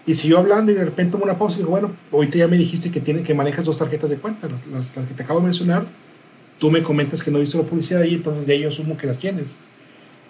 Y 0.05 0.13
siguió 0.15 0.39
hablando 0.39 0.71
y 0.71 0.75
de 0.75 0.85
repente 0.85 1.11
tomó 1.11 1.25
una 1.25 1.37
pausa 1.37 1.57
y 1.57 1.59
dijo, 1.59 1.71
bueno, 1.71 1.91
ahorita 2.11 2.37
ya 2.37 2.47
me 2.47 2.57
dijiste 2.57 2.89
que, 2.89 2.99
tiene, 2.99 3.21
que 3.21 3.33
manejas 3.33 3.65
dos 3.65 3.77
tarjetas 3.77 4.09
de 4.09 4.17
cuenta, 4.17 4.47
las, 4.47 4.65
las, 4.67 5.05
que 5.05 5.13
te 5.13 5.23
acabo 5.23 5.39
de 5.39 5.45
mencionar 5.45 5.85
tú 6.59 6.69
me 6.69 6.83
comentas 6.83 7.23
que 7.23 7.31
no 7.31 7.39
visto 7.39 7.57
la 7.57 7.63
publicidad 7.63 8.01
ahí, 8.01 8.13
entonces 8.13 8.45
de 8.45 8.53
ahí 8.53 8.59
yo 8.61 8.67
asumo 8.67 8.97
que 8.97 9.07
las 9.07 9.17
tienes. 9.17 9.59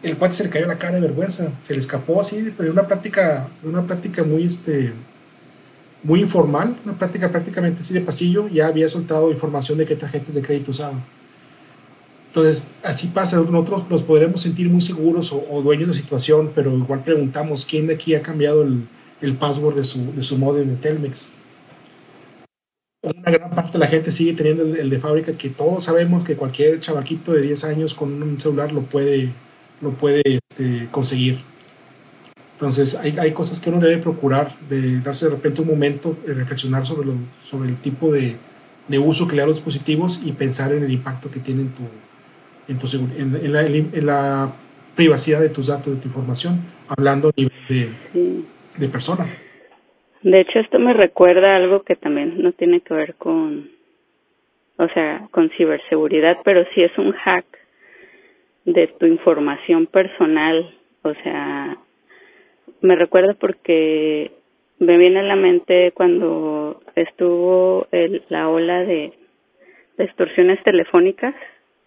El 0.01 0.17
cuate 0.17 0.35
se 0.35 0.43
le 0.45 0.49
cayó 0.49 0.65
la 0.65 0.77
cara 0.77 0.95
de 0.95 1.01
vergüenza, 1.01 1.51
se 1.61 1.73
le 1.73 1.79
escapó 1.79 2.21
así, 2.21 2.53
pero 2.57 2.71
una 2.71 2.87
plática, 2.87 3.49
una 3.63 3.85
plática 3.85 4.23
muy, 4.23 4.43
este, 4.43 4.93
muy 6.03 6.21
informal, 6.21 6.77
una 6.85 6.97
plática 6.97 7.29
prácticamente 7.29 7.81
así 7.81 7.93
de 7.93 8.01
pasillo, 8.01 8.47
ya 8.47 8.67
había 8.67 8.87
soltado 8.87 9.29
información 9.31 9.77
de 9.77 9.85
qué 9.85 9.95
tarjetas 9.95 10.33
de 10.33 10.41
crédito 10.41 10.71
usaba. 10.71 11.03
Entonces, 12.27 12.73
así 12.83 13.07
pasa, 13.07 13.37
nosotros 13.37 13.89
nos 13.89 14.03
podremos 14.03 14.41
sentir 14.41 14.69
muy 14.69 14.81
seguros 14.81 15.33
o, 15.33 15.61
dueños 15.61 15.87
de 15.89 15.93
situación, 15.95 16.51
pero 16.55 16.71
igual 16.77 17.03
preguntamos 17.03 17.65
quién 17.65 17.87
de 17.87 17.95
aquí 17.95 18.15
ha 18.15 18.21
cambiado 18.21 18.61
el, 18.61 18.87
el 19.19 19.35
password 19.35 19.75
de 19.75 19.83
su, 19.83 20.13
de 20.13 20.23
su 20.23 20.37
modem 20.37 20.69
de 20.69 20.75
Telmex 20.75 21.33
una 23.01 23.31
gran 23.31 23.51
parte 23.51 23.73
de 23.73 23.79
la 23.79 23.87
gente 23.87 24.11
sigue 24.11 24.33
teniendo 24.33 24.63
el, 24.63 24.89
de 24.89 24.99
fábrica 24.99 25.31
que 25.33 25.49
todos 25.49 25.85
sabemos 25.85 26.23
que 26.23 26.35
cualquier 26.35 26.79
chavaquito 26.81 27.31
de 27.31 27.41
10 27.41 27.63
años 27.63 27.93
con 27.93 28.21
un 28.21 28.39
celular 28.39 28.71
lo 28.71 28.81
puede, 28.81 29.31
lo 29.81 29.91
puede 29.91 30.21
este, 30.25 30.87
conseguir. 30.91 31.37
Entonces 32.53 32.95
hay, 32.95 33.17
hay, 33.17 33.31
cosas 33.31 33.61
que 33.61 33.69
uno 33.69 33.79
debe 33.79 34.01
procurar, 34.01 34.51
de 34.69 34.99
darse 34.99 35.25
de 35.25 35.31
repente 35.31 35.61
un 35.61 35.67
momento, 35.67 36.17
de 36.25 36.33
reflexionar 36.33 36.85
sobre, 36.85 37.07
lo, 37.07 37.13
sobre 37.39 37.69
el 37.69 37.77
tipo 37.77 38.11
de, 38.11 38.35
de, 38.87 38.99
uso 38.99 39.27
que 39.27 39.35
le 39.35 39.37
da 39.37 39.43
a 39.45 39.47
los 39.47 39.55
dispositivos 39.55 40.21
y 40.25 40.33
pensar 40.33 40.73
en 40.73 40.83
el 40.83 40.91
impacto 40.91 41.31
que 41.31 41.39
tiene 41.39 41.61
en, 41.61 41.69
tu, 41.69 41.83
en, 42.67 42.77
tu, 42.77 42.87
en, 43.17 43.45
en, 43.45 43.53
la, 43.53 43.61
en 43.65 44.05
la, 44.05 44.53
privacidad 44.95 45.39
de 45.39 45.47
tus 45.47 45.67
datos, 45.67 45.95
de 45.95 46.01
tu 46.01 46.09
información, 46.09 46.59
hablando 46.89 47.29
a 47.29 47.31
nivel 47.37 47.53
de, 47.69 47.89
de 48.77 48.87
persona. 48.89 49.25
De 50.21 50.41
hecho, 50.41 50.59
esto 50.59 50.77
me 50.77 50.91
recuerda 50.91 51.55
algo 51.55 51.83
que 51.83 51.95
también 51.95 52.41
no 52.41 52.51
tiene 52.51 52.81
que 52.81 52.93
ver 52.93 53.15
con, 53.15 53.69
o 54.77 54.87
sea, 54.89 55.29
con 55.31 55.49
ciberseguridad, 55.51 56.39
pero 56.43 56.65
sí 56.73 56.81
es 56.81 56.97
un 56.97 57.13
hack 57.13 57.45
de 58.73 58.87
tu 58.87 59.05
información 59.05 59.87
personal. 59.87 60.73
O 61.03 61.13
sea, 61.23 61.77
me 62.81 62.95
recuerda 62.95 63.33
porque 63.33 64.31
me 64.79 64.97
viene 64.97 65.19
a 65.19 65.23
la 65.23 65.35
mente 65.35 65.91
cuando 65.93 66.81
estuvo 66.95 67.87
el, 67.91 68.23
la 68.29 68.49
ola 68.49 68.83
de, 68.85 69.13
extorsiones 69.97 70.63
telefónicas, 70.63 71.35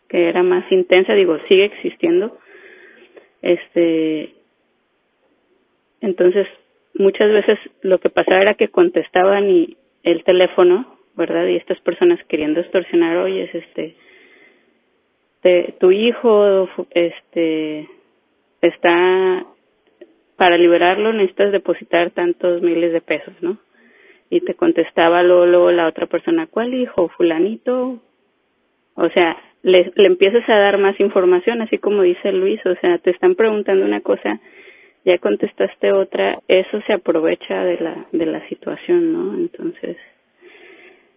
que 0.08 0.28
era 0.28 0.42
más 0.42 0.70
intensa, 0.70 1.14
digo, 1.14 1.38
sigue 1.48 1.64
existiendo. 1.64 2.38
Este, 3.40 4.34
entonces 6.00 6.46
muchas 6.94 7.32
veces 7.32 7.58
lo 7.80 7.98
que 7.98 8.10
pasaba 8.10 8.42
era 8.42 8.54
que 8.54 8.68
contestaban 8.68 9.50
y 9.50 9.76
el 10.02 10.22
teléfono, 10.24 10.98
¿verdad? 11.16 11.46
Y 11.46 11.56
estas 11.56 11.80
personas 11.80 12.22
queriendo 12.28 12.60
extorsionar, 12.60 13.16
oye, 13.16 13.44
es 13.44 13.54
este, 15.42 15.74
tu 15.80 15.90
hijo, 15.90 16.68
este, 16.90 17.88
está, 18.60 19.44
para 20.36 20.56
liberarlo 20.56 21.12
necesitas 21.12 21.50
depositar 21.50 22.10
tantos 22.10 22.62
miles 22.62 22.92
de 22.92 23.00
pesos, 23.00 23.34
¿no? 23.40 23.58
Y 24.30 24.40
te 24.40 24.54
contestaba 24.54 25.22
luego, 25.22 25.72
la 25.72 25.88
otra 25.88 26.06
persona, 26.06 26.46
¿cuál 26.46 26.74
hijo? 26.74 27.08
Fulanito. 27.08 27.98
O 28.94 29.08
sea, 29.10 29.36
le, 29.62 29.92
le 29.94 30.06
empiezas 30.06 30.48
a 30.48 30.56
dar 30.56 30.78
más 30.78 30.98
información, 31.00 31.60
así 31.60 31.78
como 31.78 32.02
dice 32.02 32.32
Luis, 32.32 32.64
o 32.64 32.74
sea, 32.76 32.98
te 32.98 33.10
están 33.10 33.34
preguntando 33.34 33.84
una 33.84 34.00
cosa 34.00 34.40
ya 35.04 35.18
contestaste 35.18 35.90
otra, 35.90 36.38
eso 36.46 36.80
se 36.86 36.92
aprovecha 36.92 37.64
de 37.64 37.76
la, 37.78 38.06
de 38.12 38.24
la 38.24 38.48
situación, 38.48 39.12
¿no? 39.12 39.34
Entonces, 39.34 39.96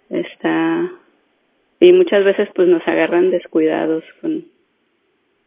está, 0.09 0.91
y 1.87 1.93
muchas 1.93 2.23
veces 2.23 2.49
pues 2.55 2.67
nos 2.67 2.81
agarran 2.87 3.31
descuidados 3.31 4.03
con, 4.21 4.45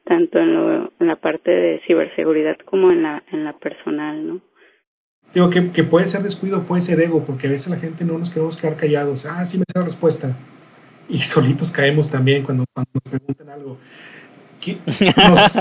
tanto 0.05 0.39
en, 0.39 0.55
lo, 0.55 0.93
en 1.01 1.07
la 1.07 1.17
parte 1.17 1.51
de 1.51 1.81
ciberseguridad 1.87 2.57
como 2.65 2.91
en 2.93 3.03
la, 3.03 3.23
en 3.33 3.45
la 3.45 3.53
personal, 3.55 4.27
¿no? 4.27 4.41
Digo 5.35 5.51
que, 5.51 5.71
que 5.71 5.85
puede 5.85 6.07
ser 6.07 6.23
descuido, 6.23 6.63
puede 6.63 6.81
ser 6.81 6.99
ego, 7.01 7.25
porque 7.27 7.49
a 7.49 7.51
veces 7.51 7.71
la 7.71 7.77
gente 7.77 8.05
no 8.05 8.19
nos 8.19 8.31
queremos 8.31 8.57
quedar 8.57 8.77
callados. 8.77 9.27
Ah, 9.27 9.45
sí 9.45 9.59
me 9.59 9.65
sé 9.69 9.79
la 9.79 9.85
respuesta. 9.85 10.37
Y 11.09 11.19
solitos 11.19 11.71
caemos 11.71 12.11
también 12.11 12.43
cuando, 12.43 12.65
cuando 12.73 12.91
nos 12.95 13.03
preguntan 13.03 13.51
algo 13.51 13.79
que 14.61 14.79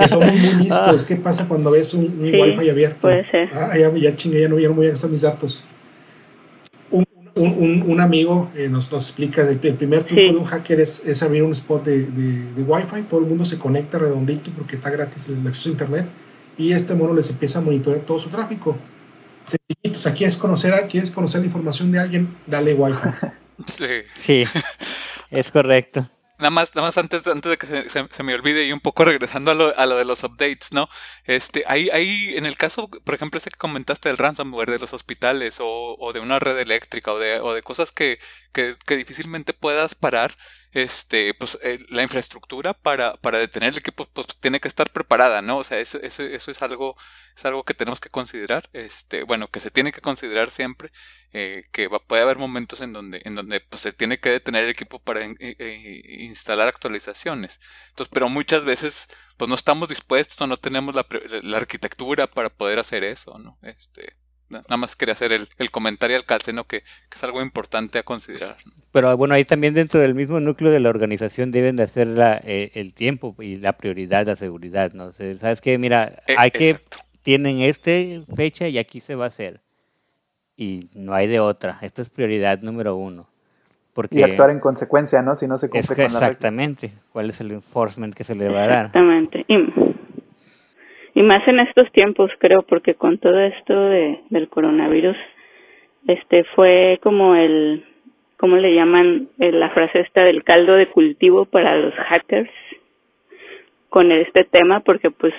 somos 0.08 0.34
muy 0.34 0.54
listos. 0.64 1.04
¿Qué 1.04 1.16
pasa 1.16 1.48
cuando 1.48 1.72
ves 1.72 1.94
un, 1.94 2.06
un 2.06 2.40
wifi 2.40 2.70
abierto? 2.70 3.02
Puede 3.02 3.30
ser. 3.30 3.50
Ah, 3.54 3.78
ya, 3.78 3.94
ya 3.94 4.16
chingue, 4.16 4.42
ya 4.42 4.50
no, 4.50 4.60
ya 4.60 4.70
no 4.70 4.76
voy 4.76 4.88
a 4.88 4.92
gastar 4.92 5.10
mis 5.10 5.22
datos. 5.22 5.66
Un, 7.38 7.54
un, 7.58 7.84
un 7.88 8.02
amigo 8.02 8.50
eh, 8.56 8.68
nos, 8.68 8.92
nos 8.92 9.08
explica, 9.08 9.42
el, 9.42 9.60
el 9.62 9.74
primer 9.76 10.04
truco 10.04 10.22
de 10.22 10.38
un 10.38 10.46
hacker 10.46 10.80
es, 10.80 11.06
es 11.06 11.22
abrir 11.24 11.44
un 11.44 11.52
spot 11.54 11.86
de, 11.86 12.06
de, 12.06 12.54
de, 12.54 12.64
Wi-Fi, 12.64 13.04
todo 13.04 13.20
el 13.20 13.28
mundo 13.28 13.46
se 13.46 13.58
conecta 13.58 14.00
redondito 14.00 14.52
porque 14.52 14.76
está 14.76 14.90
gratis 14.90 15.30
el 15.30 15.46
acceso 15.46 15.70
a 15.70 15.72
Internet 15.72 16.06
y 16.58 16.72
este 16.72 16.94
mono 16.96 17.14
les 17.14 17.30
empieza 17.30 17.60
a 17.60 17.62
monitorear 17.62 18.04
todo 18.06 18.20
su 18.20 18.30
tráfico. 18.30 18.78
Sencillitos, 19.46 20.08
aquí 20.08 20.26
es 20.26 20.36
conocer, 20.36 20.74
aquí 20.74 20.98
es 20.98 21.12
conocer 21.12 21.42
la 21.42 21.48
información 21.48 21.92
de 21.92 22.00
alguien, 22.00 22.36
dale 22.46 22.74
Wi-Fi. 22.74 23.10
Sí, 23.66 23.86
sí 24.14 24.44
es 25.32 25.50
correcto. 25.50 26.08
Nada 26.40 26.52
más, 26.52 26.76
nada 26.76 26.88
más 26.88 26.98
antes, 27.00 27.26
antes 27.26 27.50
de 27.50 27.58
que 27.58 27.66
se, 27.66 27.90
se, 27.90 28.24
me 28.24 28.36
olvide 28.36 28.64
y 28.66 28.72
un 28.72 28.80
poco 28.80 29.04
regresando 29.06 29.50
a 29.50 29.54
lo, 29.56 29.76
a 29.76 29.86
lo 29.88 29.98
de 29.98 30.06
los 30.06 30.24
updates, 30.24 30.72
¿no? 30.72 30.88
Este, 31.24 31.64
ahí, 31.68 31.90
ahí, 31.92 32.36
en 32.36 32.46
el 32.46 32.56
caso, 32.56 32.90
por 32.90 33.16
ejemplo, 33.16 33.40
ese 33.40 33.50
que 33.50 33.58
comentaste 33.58 34.10
del 34.10 34.20
ransomware 34.20 34.70
de 34.70 34.78
los 34.80 34.94
hospitales 34.94 35.58
o, 35.60 35.96
o 35.98 36.14
de 36.14 36.20
una 36.20 36.38
red 36.38 36.60
eléctrica 36.60 37.12
o 37.12 37.18
de, 37.18 37.40
o 37.40 37.54
de 37.54 37.64
cosas 37.64 37.92
que, 37.92 38.20
que, 38.54 38.76
que 38.86 38.96
difícilmente 38.98 39.54
puedas 39.54 39.96
parar, 39.96 40.38
este, 40.78 41.34
pues 41.34 41.58
eh, 41.64 41.80
la 41.90 42.04
infraestructura 42.04 42.76
para, 42.76 43.16
para 43.18 43.40
detener 43.40 43.70
el 43.74 43.80
equipo 43.80 44.06
pues, 44.14 44.28
tiene 44.40 44.60
que 44.60 44.68
estar 44.68 44.92
preparada, 44.92 45.42
¿no? 45.42 45.58
O 45.58 45.64
sea, 45.64 45.80
eso, 45.80 46.00
eso, 46.02 46.22
eso, 46.22 46.52
es 46.52 46.62
algo, 46.62 46.96
es 47.36 47.46
algo 47.46 47.64
que 47.64 47.74
tenemos 47.74 48.00
que 48.00 48.12
considerar, 48.12 48.70
este, 48.74 49.24
bueno, 49.24 49.48
que 49.48 49.60
se 49.60 49.72
tiene 49.72 49.92
que 49.92 50.02
considerar 50.02 50.52
siempre, 50.52 50.92
eh, 51.34 51.64
que 51.72 51.88
va, 51.88 51.98
puede 52.00 52.22
haber 52.22 52.38
momentos 52.38 52.82
en 52.82 52.94
donde, 52.94 53.22
en 53.26 53.34
donde 53.34 53.60
pues, 53.62 53.82
se 53.82 53.92
tiene 53.92 54.20
que 54.20 54.30
detener 54.30 54.66
el 54.66 54.70
equipo 54.70 55.00
para 55.00 55.26
instalar 55.26 56.68
actualizaciones. 56.68 57.60
Entonces, 57.90 58.12
pero 58.14 58.30
muchas 58.30 58.64
veces, 58.64 59.10
pues 59.38 59.50
no 59.50 59.56
estamos 59.56 59.90
dispuestos 59.90 60.40
o 60.42 60.48
no 60.48 60.58
tenemos 60.58 60.94
la, 60.94 61.08
la 61.42 61.58
arquitectura 61.58 62.28
para 62.28 62.50
poder 62.52 62.78
hacer 62.78 63.04
eso, 63.04 63.40
¿no? 63.40 63.58
Este, 63.64 64.16
Nada 64.50 64.78
más 64.78 64.96
quería 64.96 65.14
hacer 65.14 65.34
el, 65.34 65.48
el 65.58 65.72
comentario 65.72 66.16
al 66.16 66.26
calceno 66.26 66.64
que, 66.64 66.82
que, 66.82 67.16
es 67.16 67.24
algo 67.24 67.42
importante 67.42 68.00
a 68.00 68.04
considerar. 68.04 68.58
Pero 68.92 69.16
bueno, 69.18 69.34
ahí 69.34 69.44
también 69.44 69.74
dentro 69.74 70.00
del 70.00 70.16
mismo 70.16 70.40
núcleo 70.40 70.72
de 70.72 70.80
la 70.80 70.90
organización 70.90 71.52
deben 71.52 71.76
de 71.76 71.84
hacer 71.84 72.08
la, 72.08 72.40
eh, 72.44 72.72
el 72.76 72.94
tiempo 72.94 73.36
y 73.40 73.58
la 73.58 73.74
prioridad, 73.74 74.26
la 74.26 74.36
seguridad, 74.36 74.94
¿no? 74.94 75.12
¿Sabes 75.12 75.60
qué? 75.62 75.78
Mira, 75.78 76.24
eh, 76.28 76.36
hay 76.38 76.52
que, 76.52 76.80
tienen 77.24 77.60
este 77.60 78.24
fecha 78.36 78.70
y 78.70 78.78
aquí 78.78 79.02
se 79.02 79.16
va 79.16 79.26
a 79.26 79.28
hacer. 79.28 79.60
Y 80.56 80.90
no 80.94 81.14
hay 81.14 81.28
de 81.28 81.40
otra. 81.40 81.78
Esto 81.82 82.02
es 82.02 82.10
prioridad 82.10 82.62
número 82.62 82.96
uno. 82.96 83.28
Porque 83.94 84.20
y 84.20 84.24
actuar 84.24 84.52
en 84.52 84.60
consecuencia, 84.60 85.22
¿no? 85.22 85.36
Si 85.36 85.48
no 85.48 85.58
se 85.58 85.70
cumple 85.70 85.96
con 85.96 86.06
Exactamente. 86.06 86.94
¿Cuál 87.12 87.30
es 87.30 87.42
el 87.42 87.52
enforcement 87.52 88.14
que 88.14 88.24
se 88.24 88.36
le 88.36 88.48
va 88.48 88.64
a 88.64 88.68
dar? 88.68 88.86
Exactamente. 88.86 89.46
Y 89.48 89.56
más 91.24 91.48
en 91.48 91.60
estos 91.60 91.92
tiempos, 91.92 92.32
creo, 92.40 92.64
porque 92.64 92.96
con 92.96 93.18
todo 93.18 93.40
esto 93.40 93.74
de, 93.90 94.20
del 94.30 94.50
coronavirus, 94.50 95.18
este 96.08 96.44
fue 96.56 97.00
como 97.02 97.36
el, 97.36 97.84
¿cómo 98.38 98.58
le 98.58 98.76
llaman 98.76 99.30
eh, 99.40 99.52
la 99.52 99.70
frase 99.72 100.02
esta 100.02 100.24
del 100.24 100.44
caldo 100.44 100.74
de 100.74 100.88
cultivo 100.88 101.46
para 101.46 101.76
los 101.78 101.94
hackers 101.94 102.50
con 103.90 104.12
este 104.12 104.44
tema, 104.46 104.82
porque 104.82 105.12
pues 105.12 105.34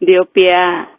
dio 0.00 0.26
pie 0.26 0.52
a 0.54 0.96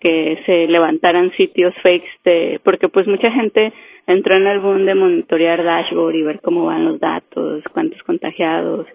que 0.00 0.42
se 0.44 0.66
levantaran 0.66 1.32
sitios 1.32 1.74
fakes 1.82 2.10
de, 2.24 2.60
porque 2.64 2.88
pues 2.88 3.06
mucha 3.06 3.30
gente 3.30 3.72
entró 4.06 4.36
en 4.36 4.46
el 4.46 4.60
boom 4.60 4.84
de 4.84 4.94
monitorear 4.94 5.62
dashboard 5.62 6.14
y 6.14 6.22
ver 6.22 6.40
cómo 6.40 6.66
van 6.66 6.84
los 6.84 7.00
datos, 7.00 7.62
cuántos 7.72 8.02
contagiados. 8.02 8.86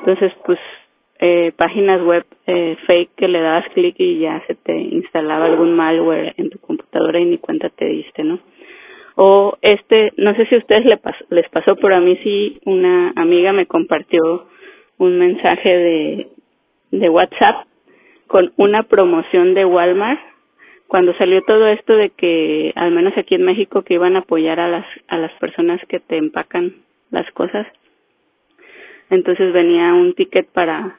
Entonces, 0.00 0.32
pues 0.44 0.58
eh, 1.20 1.52
páginas 1.56 2.02
web 2.02 2.24
eh, 2.46 2.76
fake 2.86 3.10
que 3.16 3.28
le 3.28 3.40
dabas 3.40 3.68
clic 3.74 3.94
y 3.98 4.18
ya 4.18 4.42
se 4.46 4.54
te 4.54 4.76
instalaba 4.76 5.46
algún 5.46 5.74
malware 5.74 6.34
en 6.36 6.50
tu 6.50 6.58
computadora 6.58 7.20
y 7.20 7.24
ni 7.24 7.38
cuenta 7.38 7.68
te 7.70 7.86
diste, 7.86 8.24
¿no? 8.24 8.40
O 9.16 9.56
este, 9.62 10.12
no 10.16 10.34
sé 10.34 10.46
si 10.46 10.56
a 10.56 10.58
ustedes 10.58 10.98
pasó, 11.00 11.24
les 11.30 11.48
pasó, 11.50 11.76
pero 11.76 11.96
a 11.96 12.00
mí 12.00 12.16
sí 12.24 12.58
una 12.64 13.12
amiga 13.14 13.52
me 13.52 13.66
compartió 13.66 14.48
un 14.98 15.18
mensaje 15.18 15.68
de, 15.68 16.28
de 16.90 17.08
WhatsApp 17.08 17.66
con 18.26 18.52
una 18.56 18.82
promoción 18.84 19.54
de 19.54 19.64
Walmart 19.64 20.20
cuando 20.88 21.14
salió 21.14 21.42
todo 21.42 21.66
esto 21.68 21.96
de 21.96 22.10
que 22.10 22.72
al 22.74 22.90
menos 22.90 23.16
aquí 23.16 23.34
en 23.34 23.44
México 23.44 23.82
que 23.82 23.94
iban 23.94 24.16
a 24.16 24.20
apoyar 24.20 24.60
a 24.60 24.68
las 24.68 24.86
a 25.08 25.16
las 25.18 25.32
personas 25.34 25.80
que 25.88 26.00
te 26.00 26.16
empacan 26.16 26.74
las 27.10 27.30
cosas 27.32 27.66
entonces 29.10 29.52
venía 29.52 29.94
un 29.94 30.14
ticket 30.14 30.48
para 30.48 30.98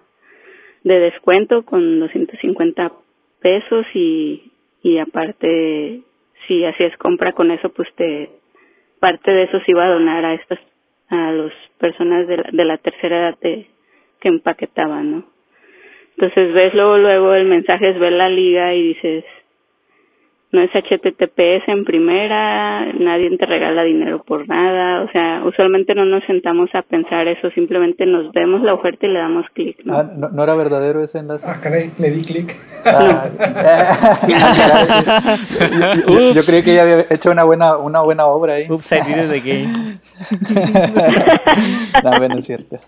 de 0.86 1.00
descuento 1.00 1.65
con 1.65 2.00
250 2.00 2.91
pesos 3.41 3.86
y, 3.95 4.52
y 4.84 5.00
aparte 5.00 6.02
si 6.48 6.63
hacías 6.63 6.95
compra 6.98 7.34
con 7.34 7.50
eso 7.50 7.69
pues 7.69 7.91
te 7.95 8.30
parte 9.00 9.32
de 9.32 9.43
eso 9.43 9.60
se 9.62 9.71
iba 9.71 9.84
a 9.84 9.89
donar 9.89 10.24
a 10.24 10.36
estas 10.36 10.60
a 11.10 11.32
las 11.32 11.52
personas 11.80 12.28
de 12.28 12.38
la, 12.38 12.50
de 12.52 12.65
la 12.65 12.78
tercera 12.78 13.17
edad 13.17 13.39
de, 13.39 13.65
que 14.21 14.30
empaquetaban 14.30 15.12
no 15.12 15.26
entonces 16.17 16.54
ves 16.54 16.74
luego 16.76 17.00
luego 17.00 17.34
el 17.34 17.45
mensaje 17.45 17.89
es 17.89 18.00
ver 18.00 18.13
la 18.13 18.30
liga 18.30 18.76
y 18.76 18.89
dices 18.89 19.26
no 20.51 20.62
es 20.62 20.71
HTTPS 20.71 21.67
en 21.67 21.84
primera, 21.84 22.86
nadie 22.93 23.36
te 23.38 23.45
regala 23.45 23.84
dinero 23.84 24.23
por 24.23 24.47
nada, 24.47 25.01
o 25.01 25.12
sea, 25.12 25.43
usualmente 25.45 25.93
no 25.93 26.05
nos 26.05 26.23
sentamos 26.25 26.69
a 26.73 26.81
pensar 26.81 27.27
eso, 27.27 27.49
simplemente 27.51 28.05
nos 28.05 28.31
vemos 28.31 28.62
la 28.62 28.73
oferta 28.73 29.05
y 29.05 29.10
le 29.10 29.19
damos 29.19 29.45
clic. 29.53 29.77
¿no? 29.84 29.97
Ah, 29.97 30.03
¿no, 30.03 30.43
era 30.43 30.55
verdadero 30.55 31.01
ese 31.01 31.19
enlace? 31.19 31.45
Ah, 31.49 31.60
caray, 31.62 31.91
le 31.99 32.12
di 32.12 32.23
clic. 32.23 32.55
Ah, 32.86 33.27
yo, 36.08 36.34
yo, 36.34 36.41
creí 36.45 36.63
que 36.63 36.71
ella 36.71 36.84
había 36.84 37.05
hecho 37.10 37.31
una 37.31 37.43
buena, 37.43 37.77
una 37.77 38.01
buena 38.01 38.25
obra 38.25 38.53
ahí. 38.53 38.67
Oops, 38.69 38.91
I 38.91 39.01
did 39.01 39.17
it 39.17 39.31
again. 39.31 39.99
no, 42.03 42.17
bueno, 42.17 42.38
es 42.38 42.45
cierto. 42.45 42.79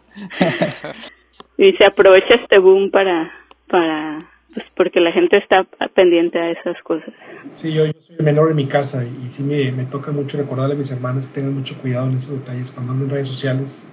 y 1.58 1.74
se 1.74 1.86
aprovecha 1.86 2.36
este 2.36 2.60
boom 2.60 2.92
para, 2.92 3.32
para 3.68 4.20
pues 4.58 4.70
porque 4.76 5.00
la 5.00 5.12
gente 5.12 5.38
está 5.38 5.68
pendiente 5.94 6.40
a 6.40 6.50
esas 6.50 6.82
cosas. 6.82 7.14
Sí, 7.52 7.74
yo, 7.74 7.86
soy 7.86 8.16
el 8.18 8.26
menor 8.26 8.50
en 8.50 8.56
mi 8.56 8.66
casa 8.66 9.06
y, 9.06 9.30
sí 9.30 9.44
me, 9.44 9.72
me, 9.72 9.86
toca 9.86 10.12
mucho 10.12 10.36
recordarle 10.36 10.74
a 10.74 10.78
mis 10.78 10.90
hermanos 10.90 11.28
que 11.28 11.36
tengan 11.36 11.54
mucho 11.54 11.78
cuidado 11.78 12.10
en 12.10 12.18
esos 12.18 12.40
detalles 12.40 12.72
cuando 12.72 12.94
andan 12.94 13.08
en 13.08 13.14
redes 13.14 13.28
sociales, 13.28 13.86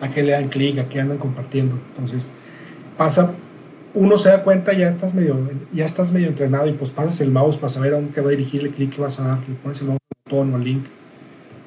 a 0.00 0.12
qué 0.12 0.22
le 0.22 0.30
dan 0.30 0.50
clic, 0.50 0.78
a 0.78 0.88
qué 0.88 1.00
andan 1.00 1.18
compartiendo. 1.18 1.76
Entonces, 1.88 2.36
pasa, 2.96 3.34
uno 3.92 4.16
se 4.16 4.28
da 4.28 4.44
cuenta, 4.44 4.72
ya 4.72 4.90
estás 4.90 5.14
medio, 5.14 5.36
ya 5.72 5.84
estás 5.84 6.12
medio 6.12 6.28
entrenado 6.28 6.68
y 6.68 6.72
pues 6.74 6.92
pasas 6.92 7.20
el 7.20 7.32
mouse 7.32 7.56
para 7.56 7.70
saber 7.70 7.94
a 7.94 7.96
dónde 7.96 8.12
te 8.12 8.20
va 8.20 8.28
a 8.28 8.30
dirigir 8.30 8.60
el 8.60 8.70
clic 8.70 8.94
que 8.94 9.00
vas 9.00 9.18
a 9.18 9.26
dar, 9.26 9.40
que 9.40 9.52
pones 9.54 9.80
el 9.80 9.88
botón 9.88 10.54
o 10.54 10.56
el 10.58 10.62
link. 10.62 10.84